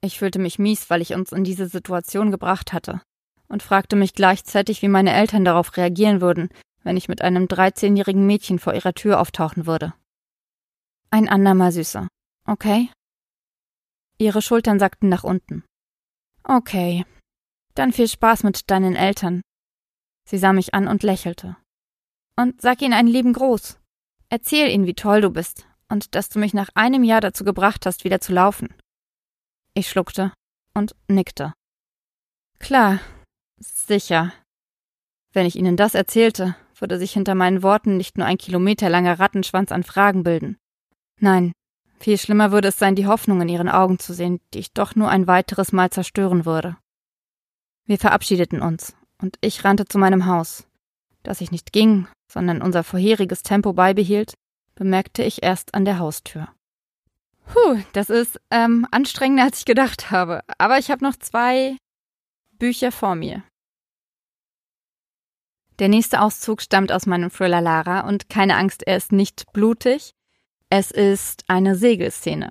Ich 0.00 0.18
fühlte 0.18 0.38
mich 0.38 0.58
mies, 0.58 0.88
weil 0.88 1.02
ich 1.02 1.14
uns 1.14 1.32
in 1.32 1.42
diese 1.42 1.66
Situation 1.66 2.30
gebracht 2.30 2.72
hatte 2.72 3.02
und 3.48 3.62
fragte 3.62 3.96
mich 3.96 4.14
gleichzeitig, 4.14 4.82
wie 4.82 4.88
meine 4.88 5.12
Eltern 5.12 5.44
darauf 5.44 5.76
reagieren 5.76 6.20
würden, 6.20 6.48
wenn 6.82 6.96
ich 6.96 7.08
mit 7.08 7.22
einem 7.22 7.48
dreizehnjährigen 7.48 8.24
Mädchen 8.24 8.58
vor 8.58 8.74
ihrer 8.74 8.94
Tür 8.94 9.20
auftauchen 9.20 9.66
würde. 9.66 9.94
Ein 11.10 11.28
andermal, 11.28 11.72
Süßer. 11.72 12.08
Okay? 12.46 12.90
Ihre 14.18 14.42
Schultern 14.42 14.78
sackten 14.78 15.08
nach 15.08 15.24
unten. 15.24 15.64
Okay. 16.44 17.04
Dann 17.74 17.92
viel 17.92 18.08
Spaß 18.08 18.44
mit 18.44 18.70
deinen 18.70 18.94
Eltern. 18.94 19.42
Sie 20.28 20.38
sah 20.38 20.52
mich 20.52 20.74
an 20.74 20.88
und 20.88 21.02
lächelte. 21.02 21.56
Und 22.38 22.60
sag 22.60 22.82
ihnen 22.82 22.92
einen 22.92 23.08
lieben 23.08 23.32
Gruß. 23.32 23.78
Erzähl 24.28 24.70
ihnen, 24.70 24.86
wie 24.86 24.94
toll 24.94 25.20
du 25.20 25.30
bist 25.30 25.66
und 25.88 26.14
dass 26.14 26.28
du 26.28 26.38
mich 26.38 26.52
nach 26.52 26.68
einem 26.74 27.04
Jahr 27.04 27.20
dazu 27.20 27.44
gebracht 27.44 27.86
hast, 27.86 28.04
wieder 28.04 28.20
zu 28.20 28.32
laufen. 28.32 28.74
Ich 29.74 29.88
schluckte 29.88 30.32
und 30.74 30.94
nickte. 31.08 31.54
Klar, 32.58 33.00
sicher. 33.58 34.32
Wenn 35.32 35.46
ich 35.46 35.56
Ihnen 35.56 35.76
das 35.76 35.94
erzählte, 35.94 36.56
würde 36.78 36.98
sich 36.98 37.12
hinter 37.12 37.34
meinen 37.34 37.62
Worten 37.62 37.96
nicht 37.96 38.18
nur 38.18 38.26
ein 38.26 38.38
kilometerlanger 38.38 39.18
Rattenschwanz 39.18 39.72
an 39.72 39.82
Fragen 39.82 40.22
bilden. 40.22 40.56
Nein, 41.20 41.52
viel 41.98 42.18
schlimmer 42.18 42.52
würde 42.52 42.68
es 42.68 42.78
sein, 42.78 42.94
die 42.94 43.06
Hoffnung 43.06 43.40
in 43.42 43.48
Ihren 43.48 43.68
Augen 43.68 43.98
zu 43.98 44.12
sehen, 44.12 44.40
die 44.52 44.58
ich 44.60 44.72
doch 44.72 44.94
nur 44.94 45.08
ein 45.08 45.26
weiteres 45.26 45.72
Mal 45.72 45.90
zerstören 45.90 46.44
würde. 46.44 46.76
Wir 47.84 47.98
verabschiedeten 47.98 48.60
uns, 48.60 48.96
und 49.20 49.36
ich 49.40 49.64
rannte 49.64 49.86
zu 49.86 49.98
meinem 49.98 50.26
Haus. 50.26 50.66
Dass 51.22 51.40
ich 51.40 51.50
nicht 51.50 51.72
ging, 51.72 52.08
sondern 52.36 52.60
unser 52.60 52.84
vorheriges 52.84 53.42
Tempo 53.42 53.72
beibehielt, 53.72 54.34
bemerkte 54.74 55.22
ich 55.22 55.42
erst 55.42 55.74
an 55.74 55.86
der 55.86 55.98
Haustür. 55.98 56.48
Puh, 57.46 57.78
das 57.94 58.10
ist 58.10 58.38
ähm, 58.50 58.86
anstrengender, 58.90 59.44
als 59.44 59.60
ich 59.60 59.64
gedacht 59.64 60.10
habe. 60.10 60.42
Aber 60.58 60.76
ich 60.76 60.90
habe 60.90 61.02
noch 61.02 61.16
zwei 61.16 61.78
Bücher 62.58 62.92
vor 62.92 63.14
mir. 63.14 63.42
Der 65.78 65.88
nächste 65.88 66.20
Auszug 66.20 66.60
stammt 66.60 66.92
aus 66.92 67.06
meinem 67.06 67.30
Thriller 67.30 67.62
Lara 67.62 68.00
und 68.06 68.28
keine 68.28 68.56
Angst, 68.56 68.86
er 68.86 68.98
ist 68.98 69.12
nicht 69.12 69.50
blutig. 69.54 70.10
Es 70.68 70.90
ist 70.90 71.42
eine 71.48 71.74
Segelszene. 71.74 72.50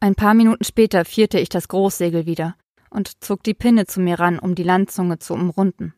Ein 0.00 0.14
paar 0.14 0.32
Minuten 0.32 0.64
später 0.64 1.04
vierte 1.04 1.38
ich 1.38 1.50
das 1.50 1.68
Großsegel 1.68 2.24
wieder 2.24 2.56
und 2.88 3.22
zog 3.22 3.42
die 3.42 3.52
Pinne 3.52 3.84
zu 3.84 4.00
mir 4.00 4.18
ran, 4.18 4.38
um 4.38 4.54
die 4.54 4.62
Landzunge 4.62 5.18
zu 5.18 5.34
umrunden. 5.34 5.92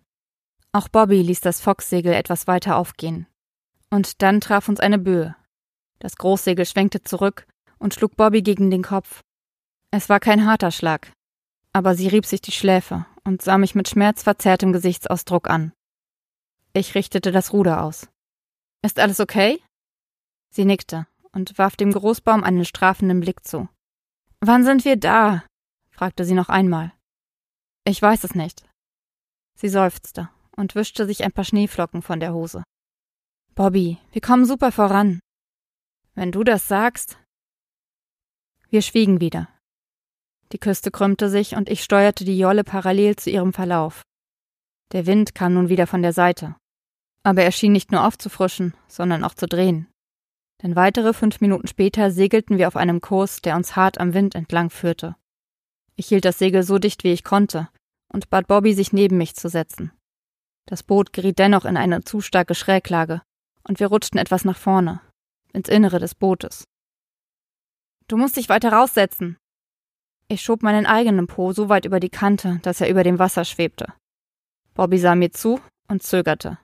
Auch 0.77 0.91
Bobby 0.91 1.23
ließ 1.23 1.41
das 1.41 1.63
Foxsegel 1.63 2.13
etwas 2.13 2.47
weiter 2.47 2.77
aufgehen. 2.77 3.27
Und 3.89 4.21
dann 4.21 4.43
traf 4.43 4.69
uns 4.69 4.79
eine 4.79 4.99
Böe. 4.99 5.35
Das 6.01 6.17
Großsegel 6.17 6.67
schwenkte 6.67 7.03
zurück 7.03 7.47
und 7.79 7.95
schlug 7.95 8.15
Bobby 8.15 8.43
gegen 8.43 8.71
den 8.71 8.83
Kopf. 8.83 9.23
Es 9.91 10.11
war 10.11 10.21
kein 10.21 10.45
harter 10.45 10.71
Schlag, 10.71 11.11
aber 11.73 11.95
sie 11.95 12.09
rieb 12.09 12.27
sich 12.27 12.43
die 12.43 12.53
Schläfe 12.53 13.07
und 13.25 13.41
sah 13.41 13.57
mich 13.57 13.75
mit 13.75 13.89
schmerzverzerrtem 13.89 14.75
Gesichtsausdruck 14.75 15.49
an. 15.49 15.73
Ich 16.75 16.95
richtete 16.95 17.33
das 17.33 17.55
Ruder 17.55 17.83
aus. 17.83 18.11
Ist 18.83 19.01
alles 19.01 19.19
okay? 19.19 19.59
Sie 20.51 20.67
nickte 20.67 21.07
und 21.33 21.57
warf 21.57 21.77
dem 21.77 21.91
Großbaum 21.91 22.45
einen 22.45 22.67
strafenden 22.67 23.21
Blick 23.21 23.47
zu. 23.47 23.67
Wann 24.41 24.63
sind 24.63 24.85
wir 24.85 24.97
da? 24.99 25.43
fragte 25.89 26.27
sie 26.27 26.35
noch 26.35 26.51
einmal. 26.51 26.93
Ich 27.85 28.03
weiß 28.03 28.25
es 28.25 28.35
nicht. 28.35 28.69
Sie 29.55 29.71
seufzte 29.71 30.29
und 30.57 30.75
wischte 30.75 31.07
sich 31.07 31.25
ein 31.25 31.33
paar 31.33 31.45
Schneeflocken 31.45 32.03
von 32.03 32.21
der 32.21 32.33
Hose. 32.33 32.63
Bobby, 33.55 33.99
wir 34.13 34.21
kommen 34.21 34.45
super 34.45 34.73
voran. 34.73 35.21
Wenn 36.15 36.33
du 36.33 36.45
das 36.45 36.69
sagst. 36.69 37.19
Wir 38.69 38.83
schwiegen 38.83 39.21
wieder. 39.21 39.49
Die 40.53 40.59
Küste 40.59 40.91
krümmte 40.91 41.29
sich 41.29 41.57
und 41.57 41.69
ich 41.69 41.83
steuerte 41.83 42.25
die 42.25 42.39
Jolle 42.39 42.65
parallel 42.65 43.17
zu 43.17 43.31
ihrem 43.31 43.53
Verlauf. 43.53 44.03
Der 44.93 45.07
Wind 45.07 45.35
kam 45.35 45.55
nun 45.55 45.69
wieder 45.69 45.87
von 45.87 46.03
der 46.03 46.13
Seite. 46.13 46.57
Aber 47.23 47.43
er 47.43 47.53
schien 47.53 47.73
nicht 47.73 47.91
nur 47.91 48.07
aufzufrischen, 48.07 48.75
sondern 48.87 49.25
auch 49.25 49.35
zu 49.35 49.47
drehen. 49.47 49.89
Denn 50.63 50.77
weitere 50.77 51.13
fünf 51.13 51.41
Minuten 51.41 51.67
später 51.67 52.11
segelten 52.11 52.59
wir 52.59 52.69
auf 52.69 52.77
einem 52.77 53.01
Kurs, 53.01 53.43
der 53.43 53.57
uns 53.57 53.77
hart 53.77 53.99
am 53.99 54.15
Wind 54.15 54.35
entlang 54.35 54.71
führte. 54.71 55.17
Ich 55.97 56.09
hielt 56.09 56.25
das 56.25 56.39
Segel 56.39 56.63
so 56.63 56.79
dicht 56.79 57.05
wie 57.05 57.13
ich 57.13 57.25
konnte 57.25 57.69
und 58.09 58.31
bat 58.31 58.47
Bobby, 58.47 58.75
sich 58.75 58.93
neben 58.93 59.19
mich 59.19 59.35
zu 59.35 59.49
setzen. 59.49 59.91
Das 60.67 60.83
Boot 60.83 61.13
geriet 61.13 61.39
dennoch 61.39 61.65
in 61.65 61.77
eine 61.77 62.03
zu 62.03 62.21
starke 62.21 62.55
Schräglage 62.55 63.23
und 63.63 63.81
wir 63.81 63.87
rutschten 63.87 64.19
etwas 64.19 64.45
nach 64.45 64.59
vorne, 64.59 65.01
ins 65.53 65.69
Innere 65.69 66.01
des 66.01 66.15
Bootes. 66.15 66.65
Du 68.09 68.17
musst 68.17 68.37
dich 68.37 68.49
weiter 68.49 68.73
raussetzen. 68.73 69.37
Ich 70.29 70.43
schob 70.43 70.63
meinen 70.63 70.87
eigenen 70.87 71.29
Po 71.29 71.53
so 71.53 71.69
weit 71.69 71.85
über 71.85 72.01
die 72.01 72.11
Kante, 72.11 72.59
dass 72.63 72.81
er 72.81 72.91
über 72.91 73.05
dem 73.05 73.19
Wasser 73.19 73.45
schwebte. 73.45 73.93
Bobby 74.75 74.99
sah 74.99 75.15
mir 75.15 75.31
zu 75.31 75.61
und 75.89 76.03
zögerte. 76.03 76.59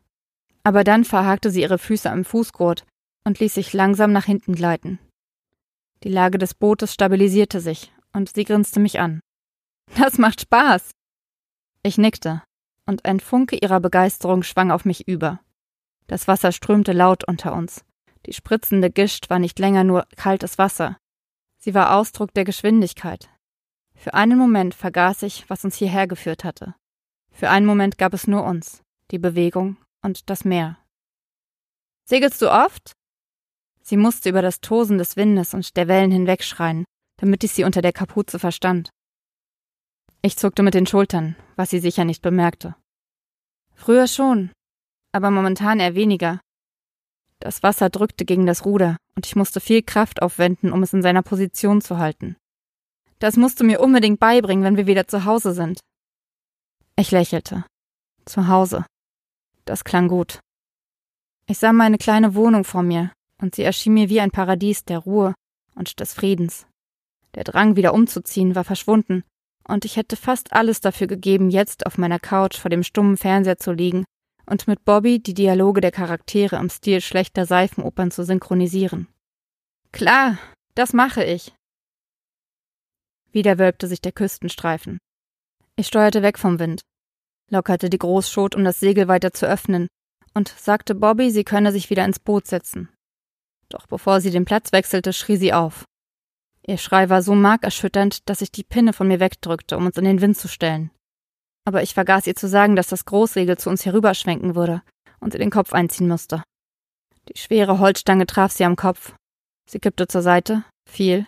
Aber 0.64 0.84
dann 0.84 1.04
verhakte 1.04 1.50
sie 1.50 1.62
ihre 1.62 1.78
Füße 1.78 2.10
am 2.10 2.24
Fußgurt 2.24 2.84
und 3.24 3.38
ließ 3.38 3.54
sich 3.54 3.72
langsam 3.72 4.12
nach 4.12 4.24
hinten 4.24 4.54
gleiten. 4.54 4.98
Die 6.02 6.08
Lage 6.08 6.38
des 6.38 6.54
Bootes 6.54 6.92
stabilisierte 6.92 7.60
sich 7.60 7.92
und 8.12 8.32
sie 8.34 8.44
grinste 8.44 8.80
mich 8.80 8.98
an. 8.98 9.20
Das 9.96 10.18
macht 10.18 10.40
Spaß. 10.40 10.90
Ich 11.84 11.98
nickte, 11.98 12.42
und 12.86 13.04
ein 13.04 13.20
Funke 13.20 13.56
ihrer 13.56 13.80
Begeisterung 13.80 14.42
schwang 14.42 14.70
auf 14.70 14.84
mich 14.84 15.08
über. 15.08 15.40
Das 16.06 16.28
Wasser 16.28 16.52
strömte 16.52 16.92
laut 16.92 17.26
unter 17.26 17.54
uns. 17.54 17.84
Die 18.26 18.32
spritzende 18.32 18.90
Gischt 18.90 19.30
war 19.30 19.38
nicht 19.38 19.58
länger 19.58 19.84
nur 19.84 20.06
kaltes 20.16 20.58
Wasser. 20.58 20.98
Sie 21.58 21.74
war 21.74 21.96
Ausdruck 21.96 22.34
der 22.34 22.44
Geschwindigkeit. 22.44 23.30
Für 23.94 24.14
einen 24.14 24.36
Moment 24.36 24.74
vergaß 24.74 25.22
ich, 25.22 25.48
was 25.48 25.64
uns 25.64 25.76
hierher 25.76 26.06
geführt 26.06 26.44
hatte. 26.44 26.74
Für 27.30 27.50
einen 27.50 27.66
Moment 27.66 27.98
gab 27.98 28.14
es 28.14 28.26
nur 28.26 28.44
uns, 28.44 28.82
die 29.10 29.18
Bewegung 29.18 29.76
und 30.02 30.28
das 30.28 30.44
Meer. 30.44 30.78
Segelst 32.04 32.42
du 32.42 32.50
oft? 32.50 32.92
Sie 33.80 33.96
musste 33.96 34.28
über 34.28 34.42
das 34.42 34.60
Tosen 34.60 34.98
des 34.98 35.16
Windes 35.16 35.54
und 35.54 35.76
der 35.76 35.88
Wellen 35.88 36.10
hinwegschreien, 36.10 36.84
damit 37.18 37.44
ich 37.44 37.52
sie 37.52 37.64
unter 37.64 37.82
der 37.82 37.92
Kapuze 37.92 38.38
verstand. 38.38 38.90
Ich 40.20 40.36
zuckte 40.36 40.62
mit 40.62 40.74
den 40.74 40.86
Schultern, 40.86 41.36
was 41.56 41.70
sie 41.70 41.80
sicher 41.80 42.04
nicht 42.04 42.22
bemerkte. 42.22 42.74
Früher 43.74 44.06
schon, 44.06 44.50
aber 45.12 45.30
momentan 45.30 45.80
eher 45.80 45.94
weniger, 45.94 46.40
das 47.42 47.64
Wasser 47.64 47.90
drückte 47.90 48.24
gegen 48.24 48.46
das 48.46 48.64
Ruder, 48.64 48.96
und 49.16 49.26
ich 49.26 49.34
musste 49.34 49.58
viel 49.58 49.82
Kraft 49.82 50.22
aufwenden, 50.22 50.72
um 50.72 50.84
es 50.84 50.92
in 50.92 51.02
seiner 51.02 51.22
Position 51.22 51.80
zu 51.80 51.98
halten. 51.98 52.36
Das 53.18 53.36
musst 53.36 53.58
du 53.58 53.64
mir 53.64 53.80
unbedingt 53.80 54.20
beibringen, 54.20 54.62
wenn 54.62 54.76
wir 54.76 54.86
wieder 54.86 55.08
zu 55.08 55.24
Hause 55.24 55.52
sind. 55.52 55.80
Ich 56.96 57.10
lächelte. 57.10 57.64
Zu 58.26 58.46
Hause. 58.46 58.86
Das 59.64 59.82
klang 59.82 60.06
gut. 60.06 60.38
Ich 61.48 61.58
sah 61.58 61.72
meine 61.72 61.98
kleine 61.98 62.36
Wohnung 62.36 62.62
vor 62.62 62.84
mir, 62.84 63.12
und 63.40 63.56
sie 63.56 63.64
erschien 63.64 63.94
mir 63.94 64.08
wie 64.08 64.20
ein 64.20 64.30
Paradies 64.30 64.84
der 64.84 65.00
Ruhe 65.00 65.34
und 65.74 65.98
des 65.98 66.14
Friedens. 66.14 66.68
Der 67.34 67.42
Drang, 67.42 67.74
wieder 67.74 67.92
umzuziehen, 67.92 68.54
war 68.54 68.62
verschwunden, 68.62 69.24
und 69.66 69.84
ich 69.84 69.96
hätte 69.96 70.16
fast 70.16 70.52
alles 70.52 70.80
dafür 70.80 71.06
gegeben, 71.06 71.50
jetzt 71.50 71.86
auf 71.86 71.98
meiner 71.98 72.18
Couch 72.18 72.58
vor 72.58 72.70
dem 72.70 72.82
stummen 72.82 73.16
Fernseher 73.16 73.58
zu 73.58 73.72
liegen 73.72 74.04
und 74.46 74.66
mit 74.66 74.84
Bobby 74.84 75.20
die 75.20 75.34
Dialoge 75.34 75.80
der 75.80 75.92
Charaktere 75.92 76.56
im 76.56 76.68
Stil 76.68 77.00
schlechter 77.00 77.46
Seifenopern 77.46 78.10
zu 78.10 78.24
synchronisieren. 78.24 79.08
Klar, 79.92 80.38
das 80.74 80.92
mache 80.92 81.24
ich. 81.24 81.52
Wieder 83.30 83.58
wölbte 83.58 83.86
sich 83.86 84.00
der 84.00 84.12
Küstenstreifen. 84.12 84.98
Ich 85.76 85.86
steuerte 85.86 86.22
weg 86.22 86.38
vom 86.38 86.58
Wind, 86.58 86.82
lockerte 87.50 87.88
die 87.88 87.98
Großschot, 87.98 88.54
um 88.54 88.64
das 88.64 88.80
Segel 88.80 89.08
weiter 89.08 89.32
zu 89.32 89.46
öffnen, 89.46 89.88
und 90.34 90.48
sagte 90.48 90.94
Bobby, 90.94 91.30
sie 91.30 91.44
könne 91.44 91.72
sich 91.72 91.90
wieder 91.90 92.04
ins 92.04 92.18
Boot 92.18 92.46
setzen. 92.46 92.88
Doch 93.68 93.86
bevor 93.86 94.20
sie 94.20 94.30
den 94.30 94.44
Platz 94.44 94.72
wechselte, 94.72 95.12
schrie 95.12 95.36
sie 95.36 95.52
auf. 95.52 95.84
Ihr 96.66 96.78
Schrei 96.78 97.08
war 97.08 97.22
so 97.22 97.34
markerschütternd, 97.34 98.28
dass 98.28 98.40
ich 98.40 98.52
die 98.52 98.64
Pinne 98.64 98.92
von 98.92 99.08
mir 99.08 99.20
wegdrückte, 99.20 99.76
um 99.76 99.86
uns 99.86 99.96
in 99.96 100.04
den 100.04 100.20
Wind 100.20 100.36
zu 100.36 100.48
stellen 100.48 100.90
aber 101.64 101.82
ich 101.82 101.94
vergaß 101.94 102.26
ihr 102.26 102.34
zu 102.34 102.48
sagen, 102.48 102.76
dass 102.76 102.88
das 102.88 103.04
Großsegel 103.04 103.58
zu 103.58 103.70
uns 103.70 103.84
herüberschwenken 103.84 104.54
würde 104.54 104.82
und 105.20 105.32
sie 105.32 105.38
den 105.38 105.50
Kopf 105.50 105.72
einziehen 105.72 106.08
musste. 106.08 106.42
Die 107.28 107.38
schwere 107.38 107.78
Holzstange 107.78 108.26
traf 108.26 108.52
sie 108.52 108.64
am 108.64 108.76
Kopf. 108.76 109.14
Sie 109.68 109.78
kippte 109.78 110.08
zur 110.08 110.22
Seite, 110.22 110.64
fiel 110.88 111.26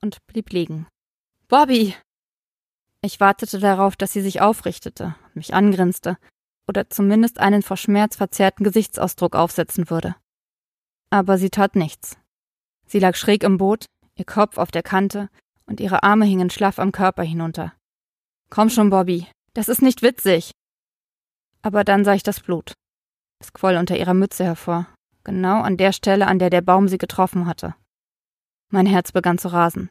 und 0.00 0.18
blieb 0.26 0.50
liegen. 0.50 0.86
Bobby! 1.48 1.94
Ich 3.02 3.20
wartete 3.20 3.58
darauf, 3.58 3.96
dass 3.96 4.12
sie 4.12 4.22
sich 4.22 4.40
aufrichtete, 4.40 5.14
mich 5.34 5.52
angrinste 5.54 6.16
oder 6.66 6.88
zumindest 6.88 7.38
einen 7.38 7.62
vor 7.62 7.76
Schmerz 7.76 8.16
verzerrten 8.16 8.64
Gesichtsausdruck 8.64 9.36
aufsetzen 9.36 9.90
würde. 9.90 10.16
Aber 11.10 11.38
sie 11.38 11.50
tat 11.50 11.76
nichts. 11.76 12.16
Sie 12.86 12.98
lag 12.98 13.14
schräg 13.14 13.44
im 13.44 13.58
Boot, 13.58 13.86
ihr 14.16 14.24
Kopf 14.24 14.58
auf 14.58 14.70
der 14.70 14.82
Kante 14.82 15.28
und 15.66 15.80
ihre 15.80 16.02
Arme 16.02 16.24
hingen 16.24 16.50
schlaff 16.50 16.78
am 16.78 16.92
Körper 16.92 17.22
hinunter. 17.22 17.72
Komm 18.50 18.70
schon, 18.70 18.90
Bobby, 18.90 19.26
das 19.54 19.68
ist 19.68 19.82
nicht 19.82 20.02
witzig. 20.02 20.52
Aber 21.62 21.84
dann 21.84 22.04
sah 22.04 22.14
ich 22.14 22.22
das 22.22 22.40
Blut. 22.40 22.72
Es 23.40 23.52
quoll 23.52 23.76
unter 23.76 23.98
ihrer 23.98 24.14
Mütze 24.14 24.44
hervor, 24.44 24.86
genau 25.24 25.60
an 25.60 25.76
der 25.76 25.92
Stelle, 25.92 26.26
an 26.26 26.38
der 26.38 26.50
der 26.50 26.62
Baum 26.62 26.88
sie 26.88 26.98
getroffen 26.98 27.46
hatte. 27.46 27.74
Mein 28.70 28.86
Herz 28.86 29.12
begann 29.12 29.38
zu 29.38 29.48
rasen. 29.48 29.90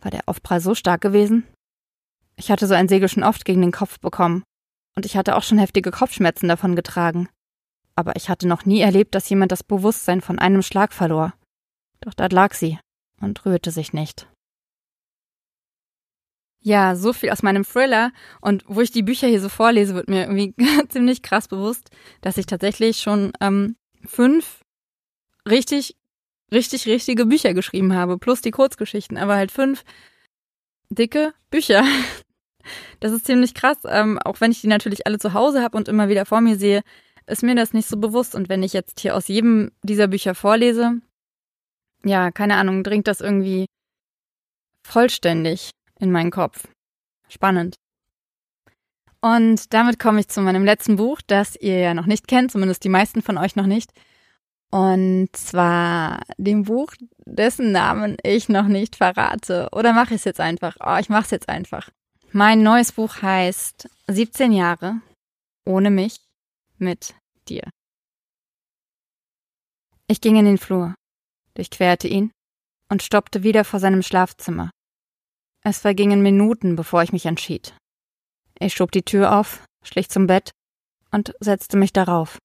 War 0.00 0.10
der 0.10 0.22
Aufprall 0.26 0.60
so 0.60 0.74
stark 0.74 1.00
gewesen? 1.00 1.46
Ich 2.36 2.50
hatte 2.50 2.66
so 2.66 2.74
ein 2.74 2.88
Segel 2.88 3.08
schon 3.08 3.24
oft 3.24 3.44
gegen 3.44 3.62
den 3.62 3.72
Kopf 3.72 3.98
bekommen, 3.98 4.44
und 4.94 5.06
ich 5.06 5.16
hatte 5.16 5.36
auch 5.36 5.42
schon 5.42 5.58
heftige 5.58 5.90
Kopfschmerzen 5.90 6.48
davon 6.48 6.76
getragen. 6.76 7.28
Aber 7.96 8.14
ich 8.14 8.28
hatte 8.28 8.46
noch 8.46 8.64
nie 8.64 8.80
erlebt, 8.80 9.14
dass 9.14 9.28
jemand 9.28 9.50
das 9.50 9.64
Bewusstsein 9.64 10.20
von 10.20 10.38
einem 10.38 10.62
Schlag 10.62 10.92
verlor. 10.92 11.34
Doch 12.00 12.14
dort 12.14 12.32
lag 12.32 12.54
sie 12.54 12.78
und 13.20 13.44
rührte 13.44 13.70
sich 13.70 13.92
nicht. 13.92 14.28
Ja, 16.60 16.96
so 16.96 17.12
viel 17.12 17.30
aus 17.30 17.42
meinem 17.42 17.64
Thriller. 17.64 18.12
Und 18.40 18.64
wo 18.66 18.80
ich 18.80 18.90
die 18.90 19.02
Bücher 19.02 19.28
hier 19.28 19.40
so 19.40 19.48
vorlese, 19.48 19.94
wird 19.94 20.08
mir 20.08 20.22
irgendwie 20.22 20.54
ziemlich 20.88 21.22
krass 21.22 21.48
bewusst, 21.48 21.90
dass 22.20 22.36
ich 22.36 22.46
tatsächlich 22.46 22.98
schon 22.98 23.32
ähm, 23.40 23.76
fünf 24.04 24.60
richtig, 25.48 25.96
richtig, 26.52 26.86
richtige 26.86 27.26
Bücher 27.26 27.54
geschrieben 27.54 27.94
habe, 27.94 28.18
plus 28.18 28.40
die 28.40 28.50
Kurzgeschichten, 28.50 29.16
aber 29.16 29.36
halt 29.36 29.52
fünf 29.52 29.84
dicke 30.90 31.32
Bücher. 31.50 31.84
Das 33.00 33.12
ist 33.12 33.24
ziemlich 33.24 33.54
krass. 33.54 33.78
Ähm, 33.86 34.18
auch 34.18 34.42
wenn 34.42 34.50
ich 34.50 34.60
die 34.60 34.66
natürlich 34.66 35.06
alle 35.06 35.18
zu 35.18 35.32
Hause 35.32 35.62
habe 35.62 35.74
und 35.74 35.88
immer 35.88 36.10
wieder 36.10 36.26
vor 36.26 36.42
mir 36.42 36.58
sehe, 36.58 36.82
ist 37.26 37.42
mir 37.42 37.54
das 37.54 37.72
nicht 37.72 37.88
so 37.88 37.96
bewusst. 37.96 38.34
Und 38.34 38.50
wenn 38.50 38.62
ich 38.62 38.74
jetzt 38.74 39.00
hier 39.00 39.16
aus 39.16 39.28
jedem 39.28 39.70
dieser 39.82 40.06
Bücher 40.06 40.34
vorlese, 40.34 41.00
ja, 42.04 42.30
keine 42.30 42.56
Ahnung, 42.56 42.82
dringt 42.84 43.06
das 43.06 43.20
irgendwie 43.20 43.66
vollständig 44.86 45.70
in 45.98 46.10
meinen 46.12 46.30
Kopf. 46.30 46.66
Spannend. 47.28 47.76
Und 49.20 49.74
damit 49.74 49.98
komme 49.98 50.20
ich 50.20 50.28
zu 50.28 50.40
meinem 50.40 50.64
letzten 50.64 50.96
Buch, 50.96 51.20
das 51.26 51.56
ihr 51.56 51.78
ja 51.80 51.94
noch 51.94 52.06
nicht 52.06 52.28
kennt, 52.28 52.52
zumindest 52.52 52.84
die 52.84 52.88
meisten 52.88 53.20
von 53.22 53.36
euch 53.36 53.56
noch 53.56 53.66
nicht. 53.66 53.90
Und 54.70 55.34
zwar 55.34 56.20
dem 56.36 56.64
Buch, 56.64 56.92
dessen 57.24 57.72
Namen 57.72 58.16
ich 58.22 58.48
noch 58.48 58.66
nicht 58.66 58.96
verrate. 58.96 59.68
Oder 59.72 59.92
mache 59.92 60.14
ich 60.14 60.20
es 60.20 60.24
jetzt 60.24 60.40
einfach? 60.40 60.76
Oh, 60.80 60.96
ich 61.00 61.08
mache 61.08 61.24
es 61.24 61.30
jetzt 61.30 61.48
einfach. 61.48 61.90
Mein 62.32 62.62
neues 62.62 62.92
Buch 62.92 63.22
heißt 63.22 63.88
17 64.06 64.52
Jahre 64.52 65.00
ohne 65.64 65.90
mich 65.90 66.20
mit 66.78 67.14
dir. 67.48 67.62
Ich 70.06 70.20
ging 70.20 70.36
in 70.36 70.44
den 70.44 70.58
Flur, 70.58 70.94
durchquerte 71.58 72.08
ihn 72.08 72.30
und 72.90 73.02
stoppte 73.02 73.42
wieder 73.42 73.64
vor 73.64 73.80
seinem 73.80 74.02
Schlafzimmer. 74.02 74.70
Es 75.64 75.80
vergingen 75.80 76.22
Minuten, 76.22 76.76
bevor 76.76 77.02
ich 77.02 77.12
mich 77.12 77.26
entschied. 77.26 77.74
Ich 78.60 78.74
schob 78.74 78.92
die 78.92 79.02
Tür 79.02 79.38
auf, 79.38 79.64
schlich 79.82 80.08
zum 80.08 80.26
Bett 80.28 80.52
und 81.10 81.34
setzte 81.40 81.76
mich 81.76 81.92
darauf. 81.92 82.38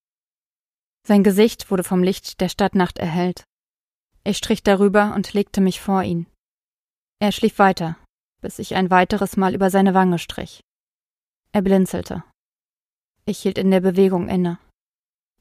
Sein 1.07 1.23
Gesicht 1.23 1.69
wurde 1.69 1.83
vom 1.83 2.01
Licht 2.01 2.41
der 2.41 2.49
Stadtnacht 2.49 2.97
erhellt. 2.97 3.43
Ich 4.23 4.37
strich 4.37 4.63
darüber 4.63 5.13
und 5.15 5.33
legte 5.33 5.61
mich 5.61 5.79
vor 5.79 6.01
ihn. 6.01 6.25
Er 7.19 7.31
schlief 7.31 7.59
weiter, 7.59 7.97
bis 8.41 8.57
ich 8.57 8.75
ein 8.75 8.89
weiteres 8.89 9.37
Mal 9.37 9.53
über 9.53 9.69
seine 9.69 9.93
Wange 9.93 10.17
strich. 10.17 10.61
Er 11.51 11.61
blinzelte. 11.61 12.23
Ich 13.25 13.39
hielt 13.39 13.57
in 13.57 13.69
der 13.69 13.81
Bewegung 13.81 14.27
inne. 14.27 14.59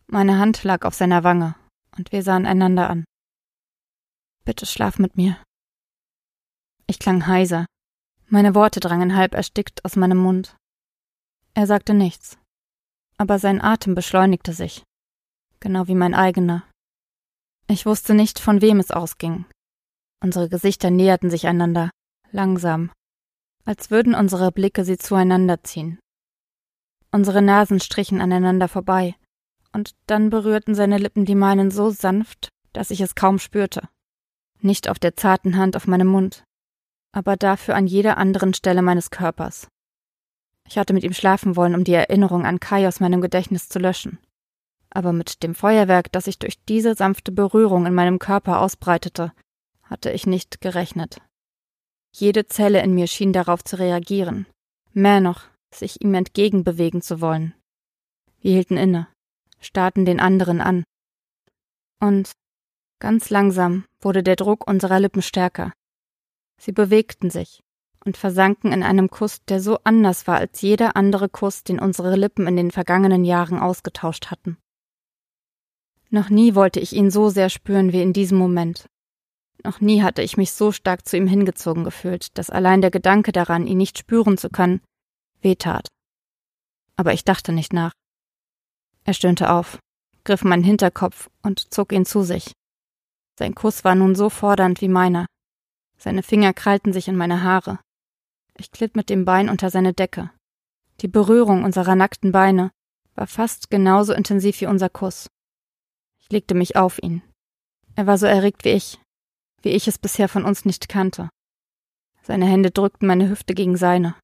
Meine 0.08 0.38
Hand 0.38 0.62
lag 0.62 0.84
auf 0.84 0.94
seiner 0.94 1.24
Wange, 1.24 1.54
und 1.96 2.12
wir 2.12 2.22
sahen 2.22 2.44
einander 2.44 2.90
an. 2.90 3.04
Bitte 4.44 4.66
schlaf 4.66 4.98
mit 4.98 5.16
mir. 5.16 5.36
Ich 6.86 6.98
klang 6.98 7.26
heiser. 7.26 7.66
Meine 8.28 8.54
Worte 8.54 8.80
drangen 8.80 9.14
halb 9.14 9.34
erstickt 9.34 9.84
aus 9.84 9.96
meinem 9.96 10.18
Mund. 10.18 10.56
Er 11.54 11.66
sagte 11.66 11.94
nichts, 11.94 12.38
aber 13.18 13.38
sein 13.38 13.60
Atem 13.60 13.94
beschleunigte 13.94 14.52
sich, 14.52 14.82
genau 15.60 15.86
wie 15.86 15.94
mein 15.94 16.14
eigener. 16.14 16.64
Ich 17.68 17.86
wusste 17.86 18.14
nicht, 18.14 18.38
von 18.38 18.60
wem 18.60 18.80
es 18.80 18.90
ausging. 18.90 19.44
Unsere 20.22 20.48
Gesichter 20.48 20.90
näherten 20.90 21.30
sich 21.30 21.46
einander, 21.46 21.90
langsam, 22.30 22.90
als 23.64 23.90
würden 23.90 24.14
unsere 24.14 24.50
Blicke 24.50 24.84
sie 24.84 24.98
zueinander 24.98 25.62
ziehen. 25.62 25.98
Unsere 27.10 27.42
Nasen 27.42 27.80
strichen 27.80 28.20
aneinander 28.20 28.68
vorbei, 28.68 29.14
und 29.72 29.94
dann 30.06 30.30
berührten 30.30 30.74
seine 30.74 30.98
Lippen 30.98 31.24
die 31.24 31.34
meinen 31.34 31.70
so 31.70 31.90
sanft, 31.90 32.48
dass 32.72 32.90
ich 32.90 33.00
es 33.00 33.14
kaum 33.14 33.38
spürte. 33.38 33.88
Nicht 34.62 34.88
auf 34.88 34.98
der 34.98 35.16
zarten 35.16 35.56
Hand 35.56 35.76
auf 35.76 35.88
meinem 35.88 36.06
Mund, 36.06 36.44
aber 37.12 37.36
dafür 37.36 37.74
an 37.74 37.86
jeder 37.86 38.16
anderen 38.16 38.54
Stelle 38.54 38.80
meines 38.80 39.10
Körpers. 39.10 39.66
Ich 40.68 40.78
hatte 40.78 40.94
mit 40.94 41.02
ihm 41.02 41.12
schlafen 41.12 41.56
wollen, 41.56 41.74
um 41.74 41.82
die 41.84 41.92
Erinnerung 41.92 42.46
an 42.46 42.60
Kai 42.60 42.86
aus 42.86 43.00
meinem 43.00 43.20
Gedächtnis 43.20 43.68
zu 43.68 43.80
löschen. 43.80 44.18
Aber 44.90 45.12
mit 45.12 45.42
dem 45.42 45.54
Feuerwerk, 45.54 46.12
das 46.12 46.26
sich 46.26 46.38
durch 46.38 46.62
diese 46.64 46.94
sanfte 46.94 47.32
Berührung 47.32 47.86
in 47.86 47.94
meinem 47.94 48.18
Körper 48.18 48.60
ausbreitete, 48.60 49.32
hatte 49.82 50.12
ich 50.12 50.26
nicht 50.26 50.60
gerechnet. 50.60 51.20
Jede 52.14 52.46
Zelle 52.46 52.82
in 52.82 52.94
mir 52.94 53.08
schien 53.08 53.32
darauf 53.32 53.64
zu 53.64 53.78
reagieren. 53.78 54.46
Mehr 54.92 55.20
noch, 55.20 55.44
sich 55.74 56.02
ihm 56.02 56.14
entgegenbewegen 56.14 57.02
zu 57.02 57.20
wollen. 57.20 57.54
Wir 58.40 58.52
hielten 58.52 58.76
inne, 58.76 59.08
starrten 59.60 60.04
den 60.04 60.20
anderen 60.20 60.60
an. 60.60 60.84
Und 62.00 62.32
ganz 63.02 63.30
langsam 63.30 63.84
wurde 64.00 64.22
der 64.22 64.36
Druck 64.36 64.70
unserer 64.70 65.00
Lippen 65.00 65.22
stärker. 65.22 65.72
Sie 66.56 66.70
bewegten 66.70 67.30
sich, 67.30 67.60
und 68.04 68.16
versanken 68.16 68.70
in 68.70 68.84
einem 68.84 69.10
Kuss, 69.10 69.44
der 69.44 69.60
so 69.60 69.80
anders 69.82 70.28
war 70.28 70.36
als 70.36 70.60
jeder 70.60 70.94
andere 70.94 71.28
Kuss, 71.28 71.64
den 71.64 71.80
unsere 71.80 72.14
Lippen 72.14 72.46
in 72.46 72.56
den 72.56 72.70
vergangenen 72.70 73.24
Jahren 73.24 73.58
ausgetauscht 73.58 74.30
hatten. 74.30 74.56
Noch 76.10 76.30
nie 76.30 76.54
wollte 76.54 76.78
ich 76.78 76.92
ihn 76.92 77.10
so 77.10 77.28
sehr 77.28 77.48
spüren 77.48 77.92
wie 77.92 78.02
in 78.02 78.12
diesem 78.12 78.38
Moment. 78.38 78.86
Noch 79.64 79.80
nie 79.80 80.02
hatte 80.02 80.22
ich 80.22 80.36
mich 80.36 80.52
so 80.52 80.70
stark 80.70 81.04
zu 81.04 81.16
ihm 81.16 81.26
hingezogen 81.26 81.82
gefühlt, 81.82 82.38
dass 82.38 82.50
allein 82.50 82.82
der 82.82 82.92
Gedanke 82.92 83.32
daran, 83.32 83.66
ihn 83.66 83.78
nicht 83.78 83.98
spüren 83.98 84.38
zu 84.38 84.48
können, 84.48 84.80
wehtat. 85.40 85.88
Aber 86.94 87.12
ich 87.12 87.24
dachte 87.24 87.52
nicht 87.52 87.72
nach. 87.72 87.94
Er 89.02 89.14
stöhnte 89.14 89.50
auf, 89.50 89.80
griff 90.22 90.44
meinen 90.44 90.62
Hinterkopf 90.62 91.30
und 91.42 91.72
zog 91.74 91.92
ihn 91.92 92.06
zu 92.06 92.22
sich. 92.22 92.52
Sein 93.38 93.54
Kuss 93.54 93.84
war 93.84 93.94
nun 93.94 94.14
so 94.14 94.30
fordernd 94.30 94.80
wie 94.80 94.88
meiner. 94.88 95.26
Seine 95.96 96.22
Finger 96.22 96.52
krallten 96.52 96.92
sich 96.92 97.08
in 97.08 97.16
meine 97.16 97.42
Haare, 97.42 97.78
ich 98.56 98.70
glitt 98.70 98.96
mit 98.96 99.08
dem 99.08 99.24
Bein 99.24 99.48
unter 99.48 99.70
seine 99.70 99.92
Decke. 99.92 100.30
Die 101.00 101.08
Berührung 101.08 101.64
unserer 101.64 101.96
nackten 101.96 102.32
Beine 102.32 102.70
war 103.14 103.26
fast 103.26 103.70
genauso 103.70 104.12
intensiv 104.12 104.60
wie 104.60 104.66
unser 104.66 104.88
Kuss. 104.88 105.28
Ich 106.20 106.30
legte 106.30 106.54
mich 106.54 106.76
auf 106.76 107.02
ihn. 107.02 107.22
Er 107.94 108.06
war 108.06 108.18
so 108.18 108.26
erregt 108.26 108.64
wie 108.64 108.70
ich, 108.70 109.00
wie 109.62 109.70
ich 109.70 109.88
es 109.88 109.98
bisher 109.98 110.28
von 110.28 110.44
uns 110.44 110.64
nicht 110.64 110.88
kannte. 110.88 111.28
Seine 112.22 112.46
Hände 112.46 112.70
drückten 112.70 113.08
meine 113.08 113.28
Hüfte 113.28 113.54
gegen 113.54 113.76
seine, 113.76 114.14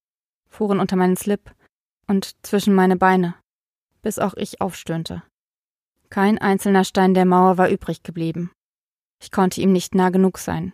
fuhren 0.49 0.79
unter 0.79 0.97
meinen 0.97 1.17
Slip 1.17 1.55
und 2.07 2.37
zwischen 2.47 2.75
meine 2.75 2.97
Beine, 2.97 3.35
bis 4.03 4.19
auch 4.19 4.35
ich 4.35 4.61
aufstöhnte. 4.61 5.23
Kein 6.11 6.39
einzelner 6.39 6.85
Stein 6.85 7.13
der 7.13 7.25
Mauer 7.25 7.59
war 7.59 7.69
übrig 7.69 8.03
geblieben. 8.03 8.51
Ich 9.21 9.31
konnte 9.31 9.61
ihm 9.61 9.73
nicht 9.73 9.95
nah 9.95 10.11
genug 10.11 10.39
sein. 10.39 10.73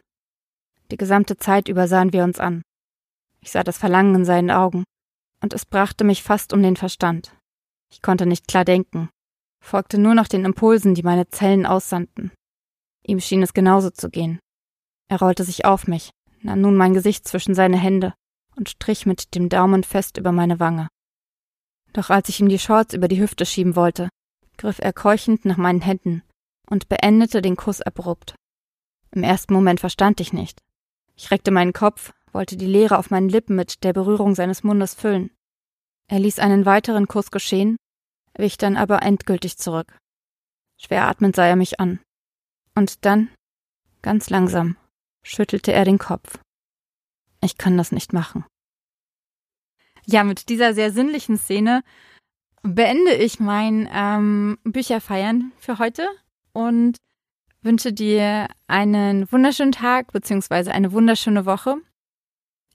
Die 0.91 0.97
gesamte 0.97 1.37
Zeit 1.37 1.69
über 1.69 1.89
sahen 1.89 2.13
wir 2.13 2.25
uns 2.25 2.39
an. 2.39 2.63
Ich 3.41 3.51
sah 3.51 3.63
das 3.63 3.79
Verlangen 3.79 4.15
in 4.15 4.25
seinen 4.25 4.51
Augen, 4.51 4.85
und 5.41 5.53
es 5.53 5.67
brachte 5.67 6.05
mich 6.05 6.23
fast 6.23 6.53
um 6.53 6.63
den 6.63 6.77
Verstand. 6.77 7.37
Ich 7.91 8.03
konnte 8.03 8.27
nicht 8.27 8.49
klar 8.49 8.65
denken, 8.65 9.09
folgte 9.63 9.99
nur 9.99 10.15
noch 10.15 10.29
den 10.29 10.45
Impulsen, 10.45 10.95
die 10.95 11.03
meine 11.03 11.29
Zellen 11.29 11.67
aussandten. 11.67 12.33
Ihm 13.07 13.21
schien 13.21 13.43
es 13.43 13.53
genauso 13.53 13.91
zu 13.91 14.11
gehen. 14.11 14.39
Er 15.09 15.19
rollte 15.19 15.45
sich 15.45 15.65
auf 15.65 15.87
mich, 15.87 16.11
nahm 16.41 16.61
nun 16.61 16.77
mein 16.77 16.95
Gesicht 16.95 17.27
zwischen 17.29 17.55
seine 17.55 17.77
Hände 17.77 18.15
und 18.57 18.69
strich 18.69 19.05
mit 19.05 19.35
dem 19.35 19.49
Daumen 19.49 19.85
fest 19.85 20.17
über 20.17 20.33
meine 20.33 20.61
Wange. 20.61 20.89
Doch 21.93 22.11
als 22.11 22.29
ich 22.29 22.41
ihm 22.41 22.49
die 22.49 22.59
Shorts 22.59 22.95
über 22.95 23.09
die 23.09 23.21
Hüfte 23.21 23.47
schieben 23.47 23.77
wollte, 23.77 24.09
griff 24.57 24.79
er 24.79 24.93
keuchend 24.93 25.45
nach 25.45 25.57
meinen 25.57 25.81
Händen 25.81 26.23
und 26.69 26.89
beendete 26.89 27.43
den 27.43 27.57
Kuss 27.57 27.81
abrupt. 27.81 28.35
Im 29.11 29.23
ersten 29.23 29.55
Moment 29.55 29.81
verstand 29.81 30.21
ich 30.21 30.33
nicht. 30.33 30.61
Ich 31.17 31.31
reckte 31.31 31.51
meinen 31.51 31.73
Kopf, 31.73 32.13
wollte 32.33 32.57
die 32.57 32.67
Leere 32.67 32.99
auf 32.99 33.11
meinen 33.11 33.29
Lippen 33.29 33.55
mit 33.55 33.85
der 33.85 33.93
Berührung 33.93 34.35
seines 34.35 34.65
Mundes 34.65 34.95
füllen. 34.95 35.31
Er 36.09 36.19
ließ 36.19 36.39
einen 36.39 36.67
weiteren 36.67 37.07
Kuss 37.07 37.31
geschehen, 37.31 37.77
wich 38.37 38.59
dann 38.59 38.77
aber 38.77 39.03
endgültig 39.03 39.57
zurück. 39.57 39.97
Schwer 40.77 41.07
atmend 41.09 41.37
sah 41.37 41.47
er 41.47 41.57
mich 41.57 41.81
an. 41.81 42.01
Und 42.75 43.05
dann, 43.05 43.31
ganz 44.03 44.31
langsam, 44.31 44.77
schüttelte 45.23 45.73
er 45.73 45.85
den 45.85 45.99
Kopf. 45.99 46.39
Ich 47.41 47.57
kann 47.57 47.77
das 47.77 47.93
nicht 47.93 48.13
machen. 48.13 48.45
Ja, 50.07 50.25
mit 50.25 50.49
dieser 50.49 50.75
sehr 50.75 50.91
sinnlichen 50.91 51.39
Szene 51.39 51.83
beende 52.63 53.15
ich 53.15 53.41
mein 53.41 53.89
ähm, 53.93 54.59
Bücherfeiern 54.65 55.53
für 55.59 55.79
heute 55.79 56.09
und 56.55 56.97
wünsche 57.61 57.93
dir 57.93 58.49
einen 58.67 59.31
wunderschönen 59.31 59.73
Tag 59.73 60.13
bzw. 60.13 60.71
eine 60.71 60.93
wunderschöne 60.93 61.45
Woche. 61.45 61.77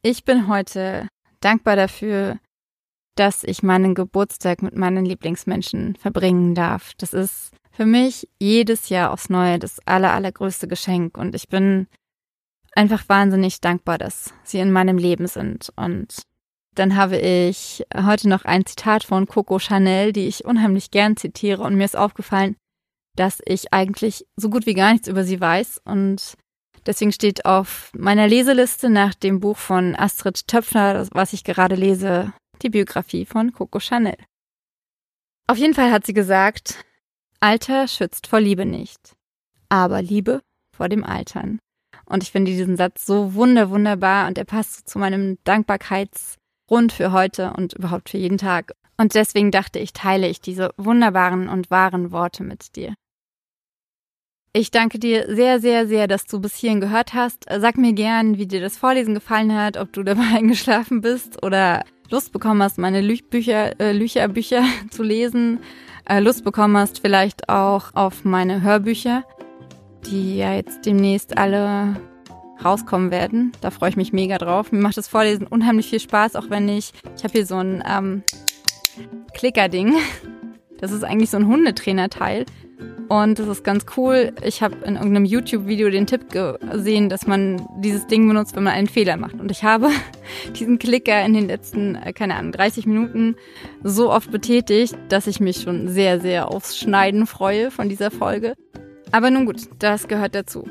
Ich 0.01 0.23
bin 0.23 0.47
heute 0.47 1.07
dankbar 1.39 1.75
dafür, 1.75 2.37
dass 3.15 3.43
ich 3.43 3.63
meinen 3.63 3.95
Geburtstag 3.95 4.61
mit 4.61 4.75
meinen 4.75 5.05
Lieblingsmenschen 5.05 5.95
verbringen 5.95 6.55
darf. 6.55 6.93
Das 6.97 7.13
ist 7.13 7.51
für 7.71 7.85
mich 7.85 8.29
jedes 8.39 8.89
Jahr 8.89 9.11
aufs 9.11 9.29
Neue 9.29 9.59
das 9.59 9.79
aller, 9.85 10.13
allergrößte 10.13 10.67
Geschenk 10.67 11.17
und 11.17 11.35
ich 11.35 11.47
bin 11.47 11.87
einfach 12.75 13.07
wahnsinnig 13.07 13.61
dankbar, 13.61 13.97
dass 13.97 14.33
sie 14.43 14.59
in 14.59 14.71
meinem 14.71 14.97
Leben 14.97 15.27
sind. 15.27 15.71
Und 15.75 16.21
dann 16.75 16.95
habe 16.95 17.17
ich 17.17 17.83
heute 17.95 18.29
noch 18.29 18.45
ein 18.45 18.65
Zitat 18.65 19.03
von 19.03 19.27
Coco 19.27 19.59
Chanel, 19.59 20.13
die 20.13 20.27
ich 20.27 20.45
unheimlich 20.45 20.91
gern 20.91 21.17
zitiere 21.17 21.63
und 21.63 21.75
mir 21.75 21.85
ist 21.85 21.97
aufgefallen, 21.97 22.55
dass 23.15 23.41
ich 23.45 23.73
eigentlich 23.73 24.25
so 24.35 24.49
gut 24.49 24.65
wie 24.65 24.73
gar 24.73 24.93
nichts 24.93 25.07
über 25.07 25.23
sie 25.23 25.39
weiß 25.39 25.81
und 25.85 26.37
Deswegen 26.85 27.11
steht 27.11 27.45
auf 27.45 27.91
meiner 27.93 28.27
Leseliste 28.27 28.89
nach 28.89 29.13
dem 29.13 29.39
Buch 29.39 29.57
von 29.57 29.95
Astrid 29.95 30.47
Töpfner, 30.47 31.07
was 31.11 31.33
ich 31.33 31.43
gerade 31.43 31.75
lese, 31.75 32.33
die 32.61 32.69
Biografie 32.69 33.25
von 33.25 33.53
Coco 33.53 33.79
Chanel. 33.79 34.17
Auf 35.47 35.57
jeden 35.57 35.73
Fall 35.73 35.91
hat 35.91 36.05
sie 36.05 36.13
gesagt, 36.13 36.83
Alter 37.39 37.87
schützt 37.87 38.27
vor 38.27 38.39
Liebe 38.39 38.65
nicht, 38.65 39.15
aber 39.69 40.01
Liebe 40.01 40.41
vor 40.75 40.89
dem 40.89 41.03
Altern. 41.03 41.59
Und 42.05 42.23
ich 42.23 42.31
finde 42.31 42.51
diesen 42.51 42.75
Satz 42.75 43.05
so 43.05 43.33
wunder, 43.33 43.69
wunderbar 43.69 44.27
und 44.27 44.37
er 44.37 44.45
passt 44.45 44.89
zu 44.89 44.99
meinem 44.99 45.37
Dankbarkeitsgrund 45.43 46.91
für 46.91 47.11
heute 47.11 47.53
und 47.53 47.73
überhaupt 47.73 48.09
für 48.09 48.17
jeden 48.17 48.37
Tag. 48.37 48.73
Und 48.99 49.15
deswegen 49.15 49.51
dachte 49.51 49.79
ich, 49.79 49.93
teile 49.93 50.27
ich 50.27 50.41
diese 50.41 50.71
wunderbaren 50.77 51.47
und 51.47 51.71
wahren 51.71 52.11
Worte 52.11 52.43
mit 52.43 52.75
dir. 52.75 52.93
Ich 54.51 54.71
danke 54.71 54.99
dir 54.99 55.33
sehr, 55.33 55.59
sehr, 55.59 55.87
sehr, 55.87 56.07
dass 56.07 56.25
du 56.25 56.39
bis 56.39 56.55
hierhin 56.55 56.81
gehört 56.81 57.13
hast. 57.13 57.45
Sag 57.49 57.77
mir 57.77 57.93
gern, 57.93 58.37
wie 58.37 58.47
dir 58.47 58.61
das 58.61 58.77
Vorlesen 58.77 59.13
gefallen 59.13 59.55
hat, 59.55 59.77
ob 59.77 59.93
du 59.93 60.03
dabei 60.03 60.23
eingeschlafen 60.35 61.01
bist 61.01 61.43
oder 61.43 61.83
Lust 62.09 62.33
bekommen 62.33 62.61
hast, 62.61 62.77
meine 62.77 63.01
Lüchbücher, 63.01 63.79
äh, 63.79 63.93
Lücherbücher 63.93 64.63
zu 64.89 65.03
lesen. 65.03 65.59
Äh, 66.05 66.19
Lust 66.19 66.43
bekommen 66.43 66.75
hast, 66.75 66.99
vielleicht 66.99 67.49
auch 67.49 67.93
auf 67.93 68.25
meine 68.25 68.61
Hörbücher 68.61 69.23
die 70.05 70.37
ja 70.37 70.53
jetzt 70.53 70.85
demnächst 70.85 71.37
alle 71.37 71.95
rauskommen 72.63 73.11
werden. 73.11 73.51
Da 73.61 73.71
freue 73.71 73.89
ich 73.89 73.95
mich 73.95 74.11
mega 74.11 74.37
drauf. 74.37 74.71
Mir 74.71 74.81
macht 74.81 74.97
das 74.97 75.07
Vorlesen 75.07 75.47
unheimlich 75.47 75.89
viel 75.89 75.99
Spaß, 75.99 76.35
auch 76.35 76.49
wenn 76.49 76.67
ich, 76.67 76.91
ich 77.15 77.23
habe 77.23 77.33
hier 77.33 77.45
so 77.45 77.55
ein 77.55 77.83
ähm, 77.87 78.23
Klicker-Ding. 79.33 79.95
Das 80.79 80.91
ist 80.91 81.03
eigentlich 81.03 81.29
so 81.29 81.37
ein 81.37 81.47
Hundetrainer-Teil. 81.47 82.45
Und 83.09 83.39
das 83.39 83.47
ist 83.47 83.63
ganz 83.63 83.87
cool. 83.97 84.33
Ich 84.43 84.61
habe 84.61 84.75
in 84.85 84.95
irgendeinem 84.95 85.25
YouTube-Video 85.25 85.89
den 85.89 86.05
Tipp 86.05 86.29
gesehen, 86.29 87.09
dass 87.09 87.25
man 87.25 87.67
dieses 87.79 88.05
Ding 88.05 88.27
benutzt, 88.27 88.55
wenn 88.55 88.63
man 88.63 88.73
einen 88.73 88.87
Fehler 88.87 89.17
macht. 89.17 89.33
Und 89.39 89.49
ich 89.49 89.63
habe 89.63 89.89
diesen 90.59 90.77
Klicker 90.77 91.25
in 91.25 91.33
den 91.33 91.47
letzten, 91.47 91.95
äh, 91.95 92.13
keine 92.13 92.35
Ahnung, 92.35 92.51
30 92.51 92.85
Minuten 92.85 93.35
so 93.83 94.11
oft 94.11 94.31
betätigt, 94.31 94.95
dass 95.09 95.25
ich 95.25 95.39
mich 95.39 95.61
schon 95.61 95.87
sehr, 95.87 96.19
sehr 96.19 96.49
aufs 96.49 96.77
Schneiden 96.77 97.25
freue 97.25 97.71
von 97.71 97.89
dieser 97.89 98.11
Folge. 98.11 98.53
Aber 99.11 99.31
nun 99.31 99.47
gut, 99.47 99.61
das 99.79 100.07
gehört 100.07 100.35
dazu. 100.35 100.67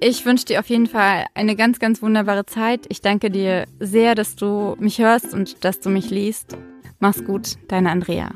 Ich 0.00 0.24
wünsche 0.24 0.46
dir 0.46 0.60
auf 0.60 0.66
jeden 0.66 0.86
Fall 0.86 1.26
eine 1.34 1.54
ganz, 1.56 1.78
ganz 1.78 2.00
wunderbare 2.00 2.46
Zeit. 2.46 2.86
Ich 2.88 3.02
danke 3.02 3.30
dir 3.30 3.66
sehr, 3.78 4.14
dass 4.14 4.34
du 4.34 4.76
mich 4.80 4.98
hörst 4.98 5.34
und 5.34 5.62
dass 5.62 5.78
du 5.78 5.90
mich 5.90 6.08
liest. 6.08 6.56
Mach's 7.02 7.24
gut, 7.24 7.56
deine 7.66 7.90
Andrea. 7.90 8.30